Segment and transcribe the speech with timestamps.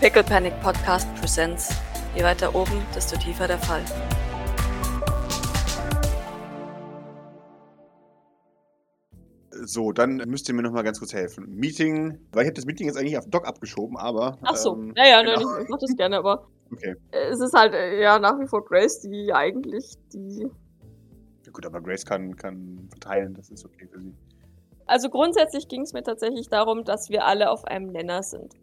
[0.00, 1.74] Pickle Panic Podcast Presents.
[2.14, 3.82] Je weiter oben, desto tiefer der Fall.
[9.50, 11.46] So, dann müsst ihr mir noch mal ganz kurz helfen.
[11.48, 14.38] Meeting, weil ich habe das Meeting jetzt eigentlich auf Doc abgeschoben, aber.
[14.42, 15.34] Ach so, ähm, ja, ja, genau.
[15.34, 16.94] nein, ich, ich mach das gerne, aber Okay.
[17.10, 20.48] es ist halt äh, ja nach wie vor Grace, die eigentlich die.
[21.44, 24.14] Ja, gut, aber Grace kann, kann verteilen, das ist okay für sie.
[24.86, 28.54] Also grundsätzlich ging es mir tatsächlich darum, dass wir alle auf einem Nenner sind.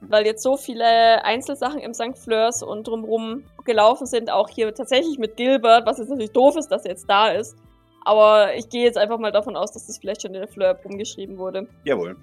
[0.00, 0.10] Mhm.
[0.10, 2.16] Weil jetzt so viele Einzelsachen im St.
[2.16, 6.68] Fleurs und drumrum gelaufen sind, auch hier tatsächlich mit Gilbert, was jetzt natürlich doof ist,
[6.68, 7.56] dass er jetzt da ist.
[8.04, 10.78] Aber ich gehe jetzt einfach mal davon aus, dass das vielleicht schon in der Fleur
[10.84, 11.66] umgeschrieben wurde.
[11.84, 12.16] Jawohl.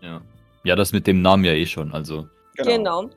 [0.00, 0.20] Ja.
[0.64, 2.26] Ja, das mit dem Namen ja eh schon, also.
[2.56, 3.08] Genau.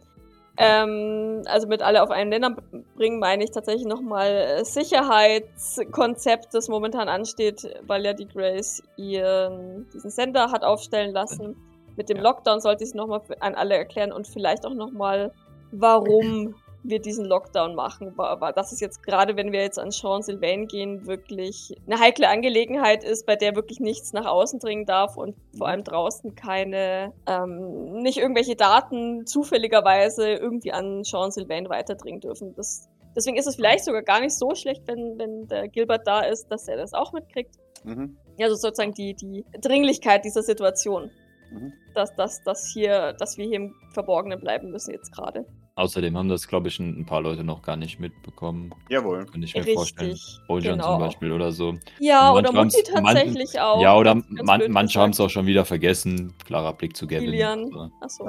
[0.58, 2.56] Ähm, also mit alle auf einen Nenner
[2.96, 10.12] bringen, meine ich tatsächlich nochmal Sicherheitskonzept, das momentan ansteht, weil ja die Grace ihren diesen
[10.12, 11.56] Sender hat aufstellen lassen.
[11.96, 12.24] Mit dem Ja.
[12.24, 15.32] Lockdown sollte ich es nochmal an alle erklären und vielleicht auch nochmal,
[15.72, 18.14] warum wir diesen Lockdown machen.
[18.18, 23.04] Aber das ist jetzt gerade, wenn wir jetzt an Jean-Sylvain gehen, wirklich eine heikle Angelegenheit
[23.04, 28.02] ist, bei der wirklich nichts nach außen dringen darf und vor allem draußen keine, ähm,
[28.02, 32.54] nicht irgendwelche Daten zufälligerweise irgendwie an Jean-Sylvain weiterdringen dürfen.
[32.56, 36.22] Das, deswegen ist es vielleicht sogar gar nicht so schlecht, wenn, wenn der Gilbert da
[36.22, 37.56] ist, dass er das auch mitkriegt.
[37.84, 38.18] Mhm.
[38.40, 41.12] Also sozusagen die, die Dringlichkeit dieser Situation.
[41.54, 41.74] Mhm.
[41.94, 45.46] Dass, dass, dass, hier, dass wir hier im Verborgenen bleiben müssen jetzt gerade.
[45.76, 48.72] Außerdem haben das, glaube ich, ein ein paar Leute noch gar nicht mitbekommen.
[48.90, 49.26] Jawohl.
[49.26, 50.18] Könnte ich mir Richtig, vorstellen.
[50.48, 50.92] Bojan genau.
[50.94, 51.74] zum Beispiel oder so.
[52.00, 53.82] Ja, oder manche Mutti man- tatsächlich auch.
[53.82, 56.34] ja, oder man, manche haben es auch schon wieder vergessen.
[56.46, 57.26] Klarer Blick zu Gavin.
[57.32, 57.64] Kilian.
[57.74, 58.24] Oder, Achso.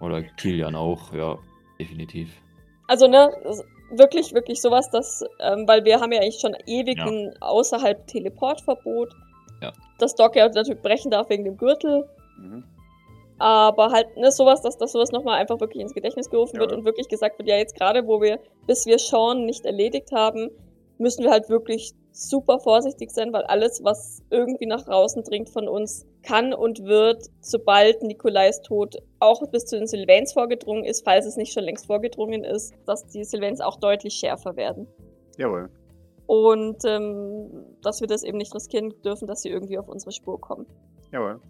[0.00, 1.36] Oder Kilian auch, ja,
[1.80, 2.30] definitiv.
[2.86, 3.28] Also, ne,
[3.90, 7.06] wirklich, wirklich sowas, dass, ähm, weil wir haben ja eigentlich schon ewig Ja.
[7.06, 9.10] ein außerhalb Teleportverbot.
[9.62, 9.72] Ja.
[9.98, 12.08] Das Doc ja natürlich brechen darf wegen dem Gürtel.
[12.38, 12.64] Mhm.
[13.38, 16.60] Aber halt, ne, sowas, dass, dass sowas nochmal einfach wirklich ins Gedächtnis gerufen Ja.
[16.62, 20.12] wird und wirklich gesagt wird, ja, jetzt gerade, wo wir, bis wir Sean nicht erledigt
[20.12, 20.50] haben,
[20.98, 25.68] müssen wir halt wirklich super vorsichtig sein, weil alles, was irgendwie nach draußen dringt von
[25.68, 31.26] uns, kann und wird, sobald Nikolais Tod auch bis zu den Sylvains vorgedrungen ist, falls
[31.26, 34.86] es nicht schon längst vorgedrungen ist, dass die Sylvains auch deutlich schärfer werden.
[35.36, 35.68] Jawohl.
[36.26, 37.50] Und ähm,
[37.82, 40.66] dass wir das eben nicht riskieren dürfen, dass sie irgendwie auf unsere Spur kommen.
[41.12, 41.40] Jawohl.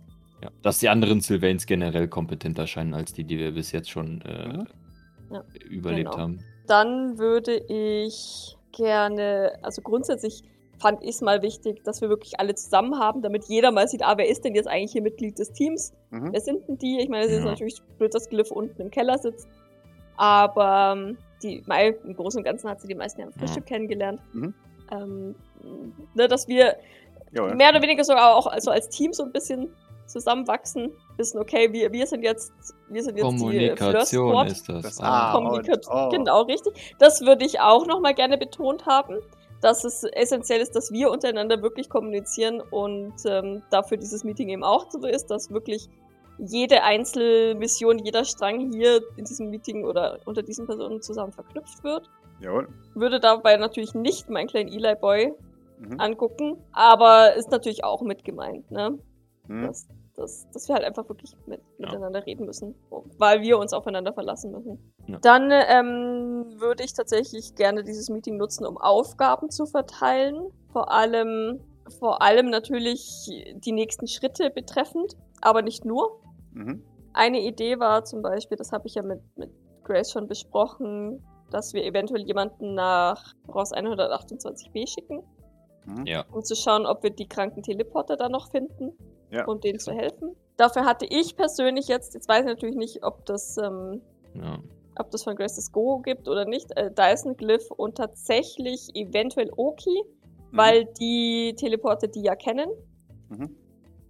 [0.45, 0.51] Ja.
[0.63, 4.49] Dass die anderen Sylvains generell kompetenter scheinen als die, die wir bis jetzt schon äh,
[4.49, 4.67] Mhm.
[5.31, 6.23] Ja, überlebt genau.
[6.23, 6.45] haben.
[6.67, 10.43] Dann würde ich gerne, also grundsätzlich
[10.79, 14.03] fand ich es mal wichtig, dass wir wirklich alle zusammen haben, damit jeder mal sieht,
[14.05, 15.95] ah, wer ist denn jetzt eigentlich hier Mitglied des Teams?
[16.11, 16.33] Mhm.
[16.33, 17.01] Wer sind denn die?
[17.01, 17.51] Ich meine, es ist Ja.
[17.51, 19.49] natürlich blöd, dass Glyph unten im Keller sitzt.
[20.17, 23.67] Aber ähm, die, Mai, im Großen und Ganzen hat sie die meisten ja am Frühstück
[23.67, 24.21] kennengelernt.
[24.33, 24.55] Mhm.
[24.93, 25.35] Ähm,
[26.15, 26.77] ne, dass wir
[27.33, 27.55] Jawohl.
[27.55, 29.69] mehr oder weniger sogar auch also als Team so ein bisschen
[30.07, 32.53] zusammenwachsen, wissen, okay, wir, wir sind jetzt,
[32.89, 34.47] wir sind jetzt die Kommunikation Fleur-Squad.
[34.51, 34.83] ist das.
[34.83, 35.33] Das Ah.
[35.35, 35.95] Kommunikation.
[35.95, 36.09] und O.
[36.11, 36.95] Genau, richtig.
[36.99, 39.19] Das würde ich auch nochmal gerne betont haben,
[39.61, 44.63] dass es essentiell ist, dass wir untereinander wirklich kommunizieren und ähm, dafür dieses Meeting eben
[44.65, 45.89] auch so ist, dass wirklich
[46.39, 52.11] jede Einzelmission, jeder Strang hier in diesem Meeting oder unter diesen Personen zusammen verknüpft wird.
[52.41, 52.69] Jawohl.
[52.95, 55.33] Würde dabei natürlich nicht meinen kleinen Eli Boy
[55.79, 55.99] Mhm.
[55.99, 58.97] angucken, aber ist natürlich auch mit gemeint, ne?
[59.49, 59.63] Mhm.
[59.67, 61.87] dass, dass, dass wir halt einfach wirklich mit, Ja.
[61.87, 62.75] miteinander reden müssen,
[63.19, 64.93] weil wir uns aufeinander verlassen müssen.
[65.07, 65.19] Ja.
[65.21, 70.51] Dann ähm, würde ich tatsächlich gerne dieses Meeting nutzen, um Aufgaben zu verteilen.
[70.73, 71.61] Vor allem,
[72.01, 76.21] vor allem natürlich die nächsten Schritte betreffend, aber nicht nur.
[76.53, 76.83] Mhm.
[77.13, 79.51] Eine Idee war zum Beispiel, das habe ich ja mit, mit
[79.85, 85.23] Grace schon besprochen, dass wir eventuell jemanden nach Ross 128b schicken,
[85.87, 86.07] Mhm.
[86.07, 88.97] Ja, um zu schauen, ob wir die kranken Teleporter da noch finden
[89.35, 89.45] Ja.
[89.47, 90.35] und denen zu helfen.
[90.57, 94.01] Dafür hatte ich persönlich jetzt, jetzt weiß ich natürlich nicht, ob das, ähm,
[94.35, 94.59] ja.
[94.99, 99.51] ob das von Grace das Go gibt oder nicht, äh, Dyson Glyph und tatsächlich eventuell
[99.57, 100.03] Oki,
[100.53, 100.57] Mhm.
[100.57, 102.69] weil die Teleporter die ja kennen.
[103.31, 103.57] Mhm.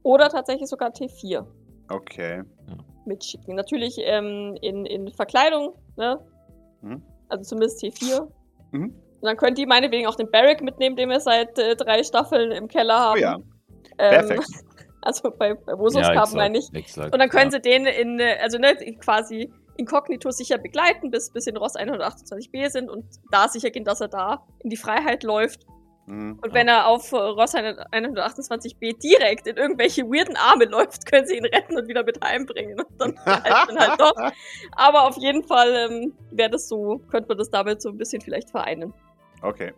[0.03, 1.47] Oder tatsächlich sogar T4
[1.91, 2.43] Okay.
[3.07, 3.55] mitschicken.
[3.57, 6.19] Natürlich ähm, in, in Verkleidung, ne?
[6.83, 7.03] Mhm.
[7.29, 8.29] Also zumindest T4.
[8.73, 8.85] Mhm.
[8.85, 12.53] Und dann könnt ihr meinetwegen auch den Barrack mitnehmen, den wir seit äh, drei Staffeln
[12.53, 13.21] im Keller Oh haben.
[13.21, 13.37] ja.
[13.99, 14.49] Ähm, Perfekt.
[15.05, 16.73] Also bei, bei Vosos ja, meine ich.
[16.73, 17.59] exakt, Und dann können ja.
[17.59, 22.89] sie den in, also ne, quasi inkognito sicher begleiten, bis, bis in Ross 128b sind
[22.89, 25.67] und da sicher gehen, dass er da in die Freiheit läuft.
[26.07, 26.39] Mhm.
[26.43, 31.45] Und wenn er auf Ross 128b direkt in irgendwelche weirden Arme läuft, können sie ihn
[31.45, 32.81] retten und wieder mit heimbringen.
[32.81, 34.15] Und dann halt, dann halt doch.
[34.73, 38.23] Aber auf jeden Fall ähm, wäre das so, könnte man das damit so ein bisschen
[38.23, 38.93] vielleicht vereinen.
[39.43, 39.73] Okay.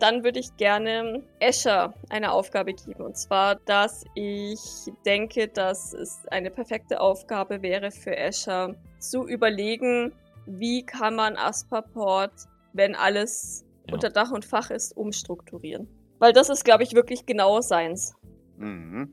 [0.00, 3.04] Dann würde ich gerne Escher eine Aufgabe geben.
[3.04, 4.58] Und zwar, dass ich
[5.06, 10.12] denke, dass es eine perfekte Aufgabe wäre für Escher zu überlegen,
[10.46, 12.32] wie kann man Asperport,
[12.72, 13.94] wenn alles Ja.
[13.94, 15.86] unter Dach und Fach ist, umstrukturieren.
[16.18, 18.14] Weil das ist, glaube ich, wirklich genau seins.
[18.56, 19.12] Mhm.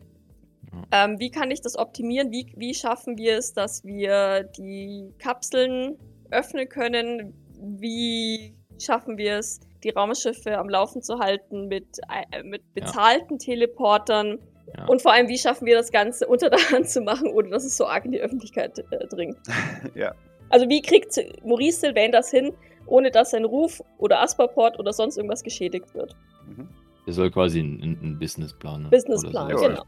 [0.91, 2.31] Ähm, wie kann ich das optimieren?
[2.31, 5.97] Wie, wie schaffen wir es, dass wir die Kapseln
[6.31, 7.33] öffnen können?
[7.59, 11.85] Wie schaffen wir es, die Raumschiffe am Laufen zu halten mit,
[12.31, 12.85] äh, mit Ja.
[12.85, 14.39] bezahlten Teleportern?
[14.77, 14.85] Ja.
[14.85, 17.63] Und vor allem, wie schaffen wir das Ganze unter der Hand zu machen, ohne dass
[17.63, 19.37] es so arg in die Öffentlichkeit äh, dringt?
[19.95, 20.13] Ja.
[20.49, 22.53] Also wie kriegt Maurice Sylvain das hin,
[22.85, 26.15] ohne dass sein Ruf oder Asperport oder sonst irgendwas geschädigt wird?
[26.47, 26.69] Mhm.
[27.05, 28.83] Er soll quasi einen, Businessplan.
[28.83, 28.89] ne?
[28.89, 29.83] Businessplan, so genau.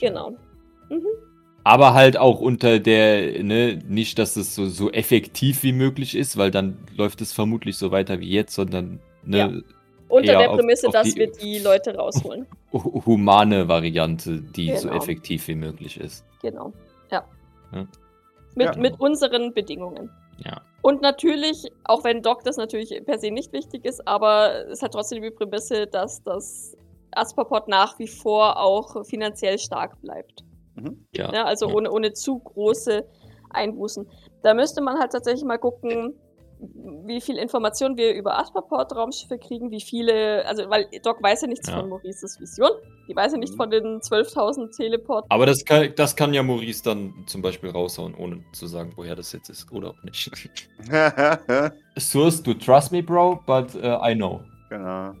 [0.00, 0.30] Genau.
[0.88, 1.06] Mhm.
[1.62, 6.36] Aber halt auch unter der, ne, nicht, dass es so, so effektiv wie möglich ist,
[6.36, 9.50] weil dann läuft es vermutlich so weiter wie jetzt, sondern ne, Ja.
[10.08, 12.46] Unter der auf- Prämisse, auf dass die- wir die Leute rausholen.
[12.72, 15.00] hu- humane Variante, die so Genau.
[15.00, 16.24] effektiv wie möglich ist.
[16.42, 16.72] Genau.
[17.10, 17.24] Ja.
[17.72, 17.86] Ja.
[18.56, 18.80] Mit, Ja.
[18.80, 20.10] mit unseren Bedingungen.
[20.44, 20.60] Ja.
[20.82, 24.92] Und natürlich, auch wenn Doc das natürlich per se nicht wichtig ist, aber es hat
[24.94, 26.76] trotzdem die Prämisse, dass das
[27.12, 30.42] Asperport nach wie vor auch finanziell stark bleibt.
[30.74, 31.04] Mhm.
[31.14, 31.32] Ja.
[31.32, 31.74] Ja, also Ja.
[31.74, 33.04] ohne, ohne zu große
[33.50, 34.08] Einbußen.
[34.42, 36.14] Da müsste man halt tatsächlich mal gucken,
[37.06, 41.68] wie viel Informationen wir über Asperport-Raumschiffe kriegen, wie viele, also weil Doc weiß ja nichts
[41.68, 41.80] Ja.
[41.80, 42.70] von Maurices Vision,
[43.08, 43.56] die weiß ja nicht Mhm.
[43.56, 45.24] von den 12.000 Teleport.
[45.28, 49.16] Aber das kann, das kann ja Maurice dann zum Beispiel raushauen, ohne zu sagen, woher
[49.16, 50.30] das jetzt ist oder auch nicht.
[51.98, 54.40] Source, du trust me, bro, but uh, I know.
[54.68, 55.12] genau.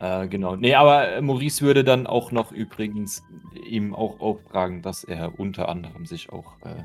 [0.00, 0.56] Äh, genau.
[0.56, 3.22] Nee, aber Maurice würde dann auch noch übrigens
[3.70, 6.82] ihm auch auftragen, dass er unter anderem sich auch äh,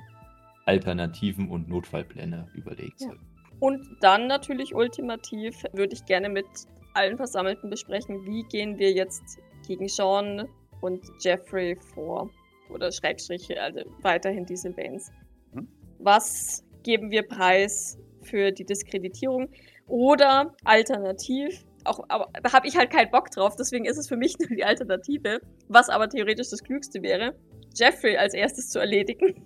[0.70, 3.02] Alternativen und Notfallpläne überlegt.
[3.02, 3.14] Ja.
[3.60, 6.46] Und dann natürlich ultimativ würde ich gerne mit
[6.94, 10.48] allen Versammelten besprechen, wie gehen wir jetzt gegen Sean
[10.82, 12.30] und Jeffrey vor.
[12.70, 15.12] Oder Schrägstriche, also weiterhin die Sylvains.
[15.54, 15.68] Mhm.
[15.98, 19.50] Was geben wir preis für die Diskreditierung?
[19.88, 24.18] Oder alternativ, auch, aber da habe ich halt keinen Bock drauf, deswegen ist es für
[24.18, 27.34] mich nur die Alternative, was aber theoretisch das Klügste wäre,
[27.76, 29.44] Jeffrey als erstes zu erledigen,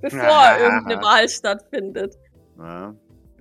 [0.00, 2.16] bevor irgendeine Wahl stattfindet.
[2.58, 2.94] Ja.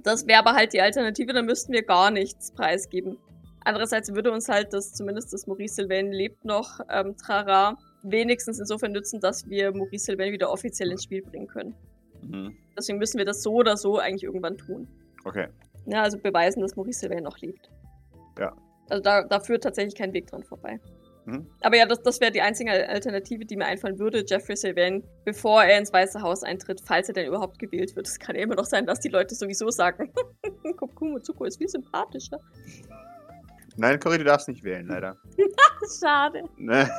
[0.04, 3.18] Das wäre aber halt die Alternative, dann müssten wir gar nichts preisgeben.
[3.64, 8.92] Andererseits würde uns halt das, zumindest das Maurice Sylvain lebt noch, ähm, Trara, wenigstens insofern
[8.92, 11.76] nützen, dass wir Maurice Sylvain wieder offiziell ins Spiel bringen können.
[12.22, 12.58] Mhm.
[12.76, 14.88] Deswegen müssen wir das so oder so eigentlich irgendwann tun.
[15.26, 15.48] Okay.
[15.86, 17.70] Ja, also beweisen, dass Maurice Sylvain noch lebt.
[18.40, 18.56] Ja.
[18.90, 20.80] Also da, da führt tatsächlich kein Weg dran vorbei.
[21.26, 21.48] Mhm.
[21.62, 24.24] Aber ja, das, das wäre die einzige Alternative, die mir einfallen würde.
[24.28, 28.08] Jeffrey Sylvain, bevor er ins Weiße Haus eintritt, falls er denn überhaupt gewählt wird.
[28.08, 30.12] Es kann ja immer noch sein, dass die Leute sowieso sagen,
[30.78, 32.40] Kokumo Zuko ist viel sympathischer.
[33.78, 35.18] Nein, Cory, du darfst nicht wählen, leider.
[36.00, 36.44] Schade.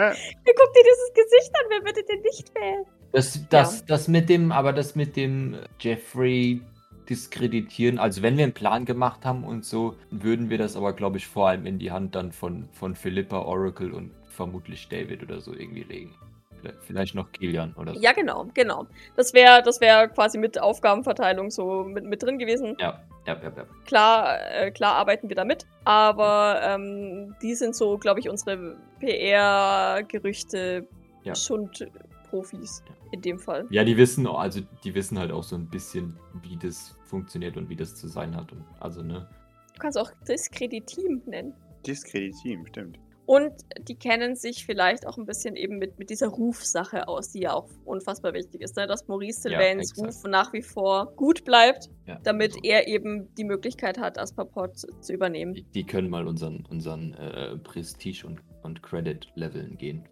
[0.00, 0.14] Ne?
[0.44, 2.84] Guck dir dieses Gesicht an, wer würde den nicht wählen?
[3.10, 6.62] Das, das, das mit dem, aber das mit dem Jeffrey
[7.08, 11.18] diskreditieren, also wenn wir einen Plan gemacht haben und so, würden wir das aber, glaube
[11.18, 15.40] ich, vor allem in die Hand dann von, von Philippa, Oracle und vermutlich David oder
[15.40, 16.14] so irgendwie legen.
[16.60, 18.00] Vielleicht, vielleicht noch Kilian oder so.
[18.00, 18.86] Ja, genau, genau.
[19.16, 22.76] Das wäre das wär quasi mit Aufgabenverteilung so mit, mit drin gewesen.
[22.80, 23.52] Ja, ja, ja.
[23.56, 23.64] ja.
[23.86, 30.86] Klar, äh, klar arbeiten wir damit, aber ähm, die sind so, glaube ich, unsere PR-Gerüchte
[31.22, 31.34] Ja.
[31.34, 32.82] Schundprofis
[33.12, 33.66] in dem Fall.
[33.70, 37.68] Ja, die wissen, also die wissen halt auch so ein bisschen, wie das funktioniert und
[37.68, 38.52] wie das zu sein hat.
[38.52, 39.28] Und also, ne?
[39.74, 41.54] Du kannst auch Diskreditim nennen.
[41.86, 42.98] Diskreditim, stimmt.
[43.26, 43.52] Und
[43.86, 47.52] die kennen sich vielleicht auch ein bisschen eben mit, mit dieser Rufsache aus, die ja
[47.52, 48.86] auch unfassbar wichtig ist, ne?
[48.86, 50.08] dass Maurice Ja, Sylvains exakt.
[50.08, 54.78] Ruf nach wie vor gut bleibt, Ja, damit also, er eben die Möglichkeit hat, Asperport
[54.78, 55.52] zu, zu übernehmen.
[55.52, 60.08] Die, die können mal unseren, unseren äh, Prestige- und, und Credit-Leveln gehen.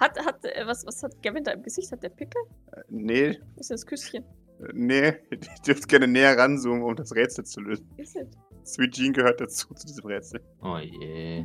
[0.00, 1.92] Hat, hat, äh, was, was hat Gavin da im Gesicht?
[1.92, 2.40] Hat der Pickel?
[2.72, 4.24] Äh, Nee, Was ist das Küsschen?
[4.72, 7.88] Nee, ich dürfte gerne näher ranzoomen, um das Rätsel zu lösen.
[7.96, 8.28] Ist es?
[8.74, 10.40] Sweet Jean gehört dazu, zu diesem Rätsel.
[10.62, 11.44] Oh je.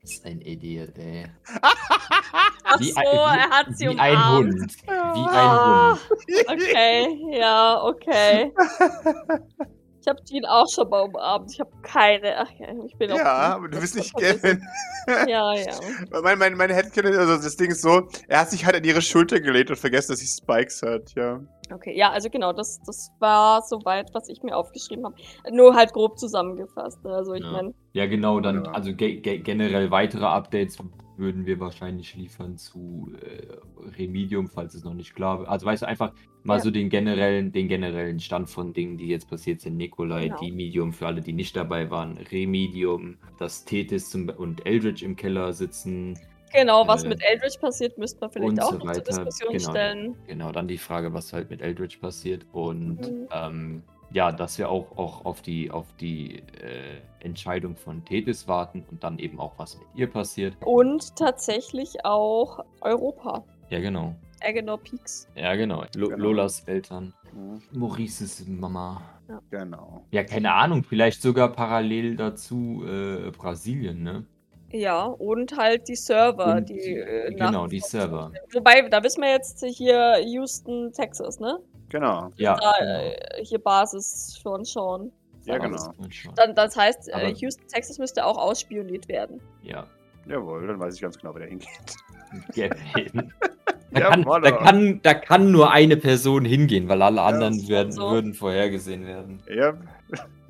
[0.00, 1.26] Das ist ein Idiot, ey.
[2.72, 4.52] Ach Wie so, ein- wie- er hat sie Wie ein umarmt.
[4.60, 4.76] Hund.
[4.84, 6.48] Wie ein Ah, Hund.
[6.48, 8.52] Okay, ja, okay.
[10.10, 11.52] Ich habe Jean auch schon mal umarmt.
[11.52, 12.36] Ich habe keine.
[12.38, 13.16] Ach ja, ich bin auch.
[13.18, 14.12] Ja, aber du bist nicht.
[14.16, 14.60] Gavin.
[15.28, 15.74] Ja, ja.
[16.22, 19.00] Mein, mein, mein Headcanon, also das Ding ist so, er hat sich halt an ihre
[19.02, 21.40] Schulter gelegt und vergessen, dass sie Spikes hat, ja.
[21.72, 25.14] Okay, ja, also genau, das, das war soweit, was ich mir aufgeschrieben habe.
[25.52, 27.02] Nur halt grob zusammengefasst.
[27.04, 27.12] ne?
[27.14, 27.52] Also ich Ja.
[27.52, 28.72] meine, Ja, genau, dann, Ja.
[28.72, 30.76] also ge ge generell weitere Updates
[31.20, 33.56] würden wir wahrscheinlich liefern zu äh,
[33.96, 35.48] Remedium, falls es noch nicht klar wird.
[35.48, 36.12] Also weißt du, einfach
[36.42, 36.62] mal Ja.
[36.64, 39.76] so den generellen, den generellen Stand von Dingen, die jetzt passiert sind.
[39.76, 40.40] Nikolai, Genau.
[40.40, 45.14] die Medium für alle, die nicht dabei waren, Remedium, dass Tethys zum, und Eldritch im
[45.14, 46.18] Keller sitzen.
[46.52, 49.02] Genau, was Äh, mit Eldritch passiert, müsste man vielleicht auch so noch zur.
[49.04, 49.70] Diskussion Genau.
[49.70, 50.16] stellen.
[50.26, 53.28] Genau, dann die Frage, was halt mit Eldritch passiert und Mhm.
[53.32, 58.84] ähm, ja, dass wir auch, auch auf die, auf die äh, Entscheidung von Tethys warten
[58.90, 60.56] und dann eben auch, was mit ihr passiert.
[60.64, 63.44] Und tatsächlich auch Europa.
[63.68, 64.14] Ja, genau.
[64.42, 65.28] Agenor Peaks.
[65.36, 65.84] Ja, genau.
[65.94, 66.22] Lo Genau.
[66.22, 67.12] Lolas Eltern.
[67.32, 69.02] Mhm, Maurices Mama.
[69.50, 70.02] Genau.
[70.10, 74.24] Ja, keine Ahnung, vielleicht sogar parallel dazu äh, Brasilien, ne?
[74.72, 76.96] Ja, und halt die Server, Und, die.
[76.96, 78.32] Äh, genau, die Server.
[78.52, 81.58] Wobei, da wissen wir jetzt hier Houston, Texas, ne?
[81.90, 82.30] Genau.
[82.36, 82.90] Ja, Da, genau.
[82.92, 85.12] äh, hier Basis von Sean.
[85.44, 85.92] Ja, genau.
[86.10, 86.34] schon.
[86.34, 89.40] Dann, das heißt, äh, Houston, Texas müsste auch ausspioniert werden.
[89.62, 89.86] Ja.
[90.26, 91.68] Jawohl, dann weiß ich ganz genau, wer da hingeht.
[92.54, 93.32] Gavin.
[93.92, 97.90] Da kann, da, kann, da kann nur eine Person hingehen, weil alle anderen ist werden,
[97.90, 98.10] so.
[98.10, 99.42] würden vorhergesehen werden.
[99.52, 99.74] Ja.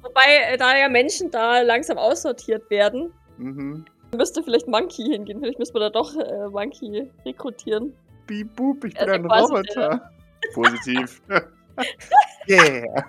[0.02, 3.86] Wobei, äh, da ja Menschen da langsam aussortiert werden, Mhm.
[4.14, 5.40] müsste vielleicht Monkey hingehen.
[5.40, 7.94] Vielleicht müssen wir da doch äh, Monkey rekrutieren.
[8.26, 10.10] Beep, boop, ich bin Also ein Roboter.
[10.54, 11.22] Positiv.
[12.48, 13.04] yeah.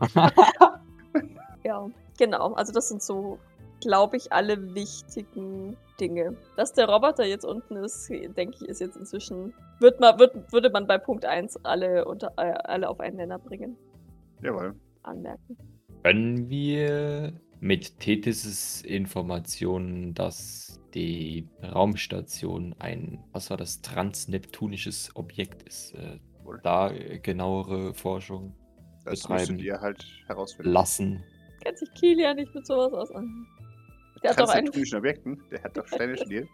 [1.62, 2.54] Ja, genau.
[2.54, 3.38] Also das sind so,
[3.80, 6.36] glaube ich, alle wichtigen Dinge.
[6.56, 10.70] Dass der Roboter jetzt unten ist, denke ich, ist jetzt inzwischen, wird man, wird, würde
[10.70, 13.76] man bei Punkt 1 alle, unter, äh, alle auf einen Nenner bringen,
[14.42, 14.74] Jawohl.
[15.02, 15.56] anmerken.
[16.02, 25.94] Können wir mit Tethys' Informationen, dass die Raumstation ein, was war das, transneptunisches Objekt ist,
[25.94, 26.18] äh,
[26.62, 28.54] da äh, genauere Forschung
[29.04, 29.58] Das Betreiben.
[29.58, 30.72] ihr halt herausfinden.
[30.72, 31.22] lassen?
[31.62, 33.10] Kennt sich Kilian nicht mit sowas aus.
[34.22, 34.66] Der hat doch einen.
[34.66, 36.48] Transneptunischen Objekten, der hat doch Steine studiert.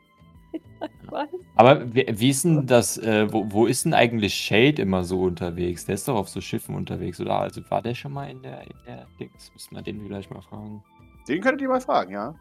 [1.10, 1.28] Was?
[1.56, 5.22] Aber wie, wie ist denn das, äh, wo, wo ist denn eigentlich Shade immer so
[5.22, 5.86] unterwegs?
[5.86, 7.40] Der ist doch auf so Schiffen unterwegs, oder?
[7.40, 9.52] Also war der schon mal in der, in der Dings?
[9.52, 10.82] Müssen wir den vielleicht mal fragen.
[11.28, 12.34] Den könntet ihr mal fragen, ja.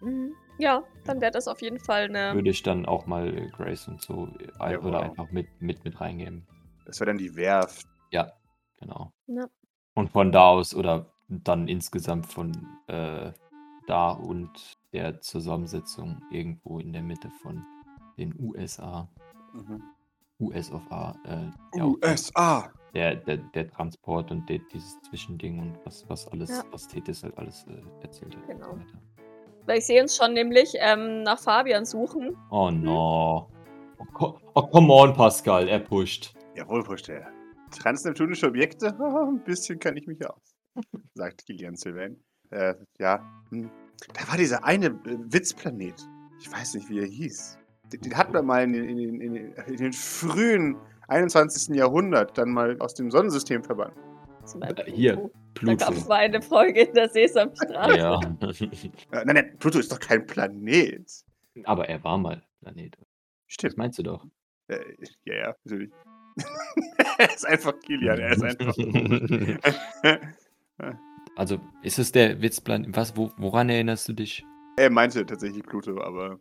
[0.00, 0.34] Mhm.
[0.58, 2.34] Ja, dann wäre das auf jeden Fall eine.
[2.34, 5.02] Würde ich dann auch mal äh, Grace und so äh, Ja, oder wow.
[5.04, 6.46] einfach mit, mit, mit reingeben.
[6.86, 7.86] Das wäre dann die Werft.
[8.10, 8.32] Ja,
[8.78, 9.12] genau.
[9.26, 9.46] Ja.
[9.94, 12.52] Und von da aus oder dann insgesamt von
[12.86, 13.32] äh,
[13.86, 17.64] da und der Zusammensetzung irgendwo in der Mitte von
[18.16, 19.08] den USA,
[19.52, 19.82] Mhm.
[20.38, 22.70] US of A, äh, USA.
[22.94, 26.64] Der, der, der Transport und der, dieses Zwischending und was, was alles, Ja.
[26.70, 28.46] was Tethys halt alles äh, erzählt hat.
[28.46, 28.78] Genau.
[29.66, 32.36] Weil ich sehe uns schon nämlich ähm, nach Fabian suchen.
[32.50, 33.50] Oh no.
[33.98, 36.34] Oh, co- oh, come on, Pascal, er pusht.
[36.54, 37.26] Jawohl, Pusher.
[37.70, 38.88] Transneptunische Objekte?
[38.98, 40.54] Ein bisschen kann ich mich aus.
[41.14, 42.16] sagt Gillian Sylvain.
[42.50, 43.20] Äh, ja.
[43.50, 43.70] hm.
[44.14, 46.06] Da war dieser eine äh, Witzplanet.
[46.38, 47.58] Ich weiß nicht, wie er hieß.
[47.92, 50.76] Den, den hatten wir mal in, in, in, in den frühen
[51.08, 51.74] 21.
[51.74, 53.94] Jahrhundert dann mal aus dem Sonnensystem verbannt.
[54.60, 55.76] Äh, hier, Pluto.
[55.76, 57.98] Da gab es mal eine Folge in der Sesamstraße.
[57.98, 58.20] Ja.
[59.12, 61.10] Äh, nein, nein, Pluto ist doch kein Planet.
[61.64, 62.96] Aber er war mal Planet.
[62.98, 63.06] Das
[63.46, 63.78] Stimmt.
[63.78, 64.24] meinst du doch.
[64.68, 64.78] Äh,
[65.24, 65.90] ja, ja, natürlich.
[67.18, 68.76] er ist einfach Kilian, er ist einfach.
[71.38, 72.96] Also, ist es der Witzplan?
[72.96, 74.42] Was, wo, woran erinnerst du dich?
[74.76, 76.38] er meinte tatsächlich Pluto, aber.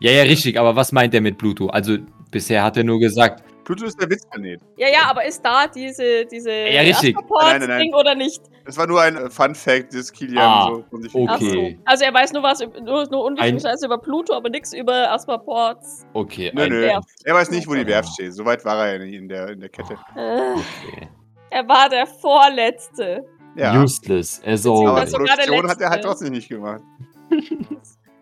[0.00, 1.68] Ja, ja, richtig, aber was meint er mit Pluto?
[1.68, 1.98] Also,
[2.30, 4.60] bisher hat er nur gesagt, Pluto ist der Witzplanet.
[4.76, 7.16] Ja, ja, aber ist da diese, diese Ja, richtig.
[7.16, 7.80] Nein, nein, nein.
[7.82, 8.42] Ding oder nicht?
[8.64, 11.28] Das war nur ein äh, Fun-Fact, das Kilian Ah, so von sich okay.
[11.30, 11.82] Ach so.
[11.84, 14.72] Also er weiß nur was, über- nur, nur unwichtige Ein- Scheiße über Pluto, aber nichts
[14.72, 16.06] über Asperports.
[16.14, 16.84] okay, Nö, nö.
[17.24, 17.86] Er weiß nicht, wo die.
[17.86, 18.34] Werft steht.
[18.34, 19.94] Soweit war er ja nicht in der, in der Kette.
[20.16, 21.08] Äh, okay.
[21.50, 23.24] er war der Vorletzte.
[23.56, 23.80] Ja.
[23.82, 26.82] Useless, as Aber Produktion hat er halt trotzdem nicht gemacht.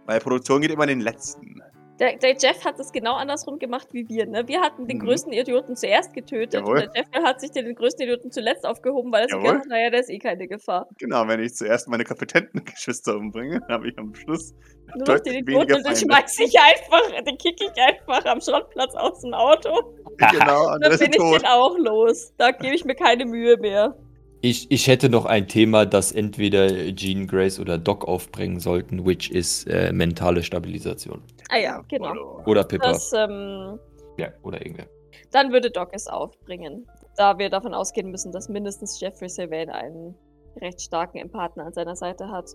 [0.06, 1.62] Weil Produktion geht immer in den letzten.
[2.00, 4.26] Der, der Jeff hat es genau andersrum gemacht wie wir.
[4.26, 4.48] Ne?
[4.48, 5.02] Wir hatten den Mhm.
[5.04, 6.82] größten Idioten zuerst getötet Jawohl.
[6.84, 9.66] und der Jeff hat sich den größten Idioten zuletzt aufgehoben, weil er sich gedacht hat,
[9.68, 10.88] naja, der ist eh keine Gefahr.
[10.98, 14.54] Genau, wenn ich zuerst meine kompetenten Geschwister umbringe, habe ich am Schluss
[14.96, 16.00] Nur noch den Idioten und den Feinde.
[16.00, 19.94] schmeiß ich einfach, den kick ich einfach am Schrottplatz aus dem Auto.
[20.16, 21.42] Genau, und Dann bin ich tot.
[21.42, 22.32] den auch los.
[22.38, 23.94] Da gebe ich mir keine Mühe mehr.
[24.42, 29.30] Ich, ich hätte noch ein Thema, das entweder Jean, Grace oder Doc aufbringen sollten, which
[29.30, 31.22] is äh, mentale Stabilisation.
[31.50, 32.42] Ah ja, genau.
[32.46, 32.92] Oder Pippa.
[32.92, 33.78] Das, ähm,
[34.16, 34.86] Ja, oder irgendwer.
[35.30, 36.86] dann würde Doc es aufbringen.
[37.16, 40.14] Da wir davon ausgehen müssen, dass mindestens Jeffrey Sylvain einen
[40.56, 42.48] recht starken Empathen an seiner Seite hat,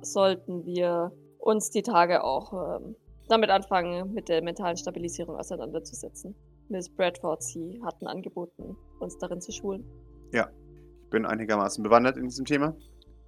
[0.00, 2.94] sollten wir uns die Tage auch ähm,
[3.28, 6.36] damit anfangen, mit der mentalen Stabilisierung auseinanderzusetzen.
[6.68, 9.84] Miss Bradford, sie hatten angeboten, uns darin zu schulen.
[10.30, 10.40] Ich
[11.12, 12.74] bin einigermaßen bewandert in diesem Thema.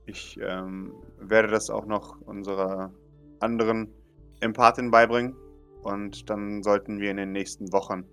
[0.07, 2.93] Ich ähm, werde das auch noch unserer
[3.39, 3.93] anderen
[4.41, 5.37] Empathin beibringen.
[5.83, 8.05] Und dann sollten wir in den nächsten Wochen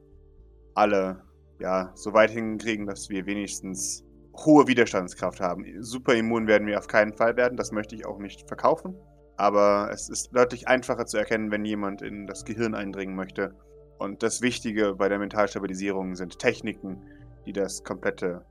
[0.75, 1.23] alle
[1.59, 4.03] ja, so weit hinkriegen, dass wir wenigstens
[4.45, 5.65] hohe Widerstandskraft haben.
[5.81, 7.57] Super immun werden wir auf keinen Fall werden.
[7.57, 8.95] Das möchte ich auch nicht verkaufen.
[9.37, 13.55] Aber es ist deutlich einfacher zu erkennen, wenn jemand in das Gehirn eindringen möchte.
[13.97, 17.03] Und das Wichtige bei der Mentalstabilisierung sind Techniken,
[17.45, 18.45] die das komplette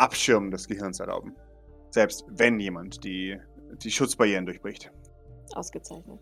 [0.00, 1.34] Abschirmen des Gehirns erlauben.
[1.90, 3.38] Selbst wenn jemand die,
[3.82, 4.90] die Schutzbarrieren durchbricht.
[5.54, 6.18] Ausgezeichnet.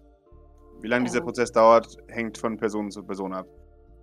[0.81, 1.11] Wie lange Ja.
[1.13, 3.47] dieser Prozess dauert, hängt von Person zu Person ab.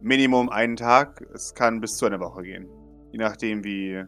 [0.02, 2.68] Minimum einen Tag, es kann bis zu einer Woche gehen.
[3.12, 4.04] Je nachdem, wie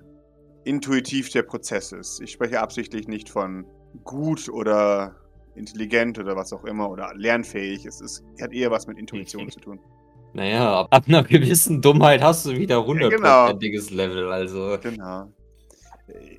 [0.66, 2.20] intuitiv der Prozess ist.
[2.22, 3.66] Ich spreche absichtlich nicht von
[4.04, 5.16] gut oder
[5.56, 7.86] intelligent oder was auch immer oder lernfähig.
[7.86, 9.80] Es ist, hat eher was mit Intuition zu tun.
[10.34, 12.88] Naja, ab, ab einer gewissen Dummheit hast du wieder genau.
[12.88, 14.78] hundertprozentiges Level, also.
[14.84, 15.32] Genau.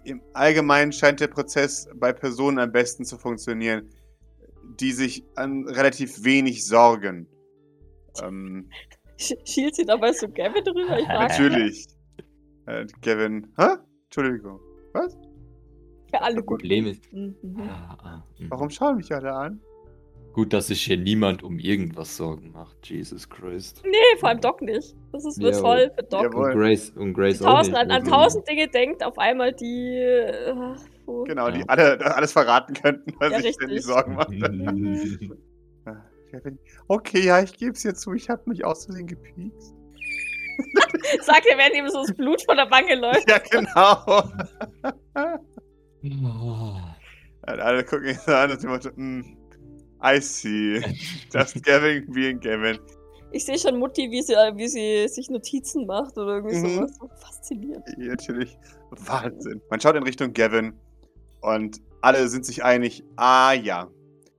[0.04, 3.88] Im Allgemeinen scheint der Prozess bei Personen am besten zu funktionieren,
[4.80, 7.26] die sich an relativ wenig sorgen.
[8.22, 8.70] Ähm,
[9.18, 10.98] Sch- Schielt sie dabei so Gavin drüber?
[11.06, 11.86] Natürlich.
[12.66, 13.52] Äh, Gavin.
[13.58, 13.76] Hä?
[14.04, 14.60] Entschuldigung.
[14.92, 15.16] Was?
[16.10, 16.60] für alle gut.
[16.60, 17.12] Problem ist.
[17.12, 17.36] Mhm.
[17.68, 18.50] Ah, ah, mhm.
[18.50, 19.60] Warum schauen mich alle an?
[20.32, 22.88] Gut, dass sich hier niemand um irgendwas Sorgen macht.
[22.88, 23.82] Jesus Christ.
[23.84, 24.94] Nee, vor allem Doc nicht.
[25.12, 26.22] Das ist nur Ja, toll für Doc.
[26.22, 26.52] Jawohl.
[26.52, 27.82] Und Grace, und Grace auch tausend, nicht.
[27.82, 29.96] an, an also- tausend Dinge denkt, auf einmal die.
[29.96, 30.54] Äh,
[31.06, 31.64] wo- Genau, die Ja.
[31.68, 33.82] alle alles verraten könnten, weil Ja, sich ständig.
[33.82, 34.30] Sorgen macht.
[34.30, 35.34] Gavin,
[36.88, 39.74] Okay, ja, ich gebe es dir zu, ich habe mich aus Versehen gepiekst.
[41.22, 43.28] Sagt er, während ihm so das Blut von der Wange läuft.
[43.30, 44.22] Ja, genau.
[46.02, 48.90] Und alle gucken ihn an und sie so,
[50.02, 50.80] I see.
[51.32, 52.78] Just Gavin being Gavin.
[53.32, 56.68] Ich sehe schon Mutti, wie sie, äh, wie sie sich Notizen macht oder irgendwie Mhm.
[56.76, 56.96] sowas.
[56.98, 57.84] So faszinierend.
[57.98, 58.56] Natürlich
[58.90, 59.60] Wahnsinn.
[59.70, 60.72] Man schaut in Richtung Gavin
[61.42, 63.88] und alle sind sich einig, ah ja,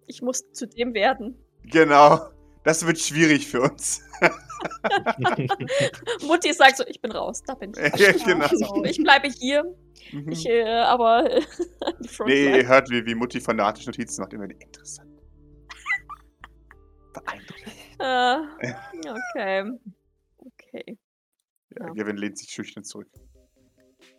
[0.07, 1.35] Ich muss zu dem werden.
[1.65, 2.19] genau,
[2.63, 4.01] das wird schwierig für uns.
[6.25, 7.77] Mutti sagt so, ich bin raus, da bin ich.
[7.99, 8.83] Ja, genau.
[8.85, 9.63] Ich bleibe hier,
[10.11, 10.31] Mhm.
[10.31, 11.29] ich, äh, aber
[12.25, 14.33] Nee, ihr hört, wie, wie Mutti fanatisch Notizen macht.
[14.33, 15.08] Immer die interessant.
[17.21, 17.75] Beeindruckend.
[17.99, 18.73] äh,
[19.09, 19.71] okay.
[20.37, 20.97] Okay.
[21.77, 21.93] Ja, Ja.
[21.93, 23.07] Gavin lehnt sich schüchtern zurück.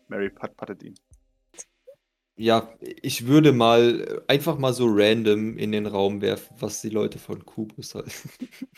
[0.08, 0.94] Mary pat pattet ihn.
[2.36, 7.18] Ja, ich würde mal einfach mal so random in den Raum werfen, was die Leute
[7.18, 8.10] von Kubus halten.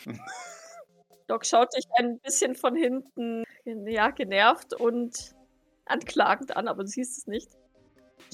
[1.27, 5.33] Doc schaut dich ein bisschen von hinten, ja, genervt und
[5.85, 7.49] anklagend an, aber du siehst es nicht.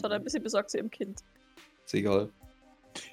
[0.01, 1.21] Schaut ein bisschen besorgt zu ihrem Kind.
[1.85, 2.31] Ist egal.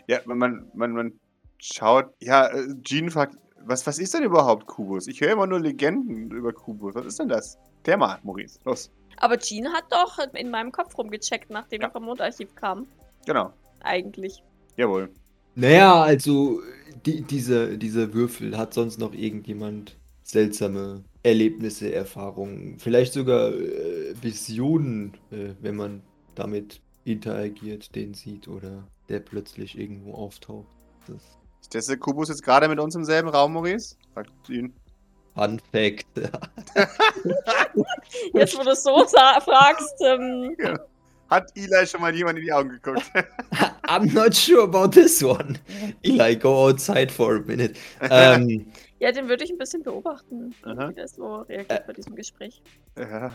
[0.07, 1.20] Ja, man, man, man
[1.59, 2.07] schaut.
[2.21, 5.09] Ja, äh, Jean fragt, was, was ist denn überhaupt Kubus?
[5.09, 6.95] Ich höre immer nur Legenden über Kubus.
[6.95, 7.59] Was ist denn das?
[7.83, 8.59] Klär mal, Maurice.
[8.64, 8.90] Los.
[9.19, 12.87] Aber Jean hat doch in meinem Kopf rumgecheckt, nachdem er vom Mondarchiv kam.
[13.27, 13.53] Genau.
[13.81, 14.42] Eigentlich.
[14.77, 15.11] Jawohl.
[15.55, 16.61] Naja, also
[17.07, 25.14] die, diese, diese Würfel hat sonst noch irgendjemand seltsame Erlebnisse, Erfahrungen, vielleicht sogar äh, Visionen,
[25.31, 26.03] äh, wenn man
[26.35, 30.69] damit interagiert, den sieht oder der plötzlich irgendwo auftaucht.
[31.07, 31.23] Das
[31.74, 33.96] ist der Kubus jetzt gerade mit uns im selben Raum, Maurice?
[34.14, 34.72] Fragt Jean.
[35.35, 36.07] Fun Fact.
[38.33, 40.57] Jetzt, wo du es so fragst, ähm,
[41.29, 43.02] Hat Eli schon mal jemand in die Augen geguckt?
[43.87, 45.59] I'm not sure about this one.
[46.02, 47.74] Eli, go outside for a minute.
[48.00, 48.66] Ähm,
[48.98, 50.88] ja, den würde ich ein bisschen beobachten, Aha.
[50.88, 52.62] wie der so reagiert bei diesem Gespräch.
[52.98, 53.31] ja.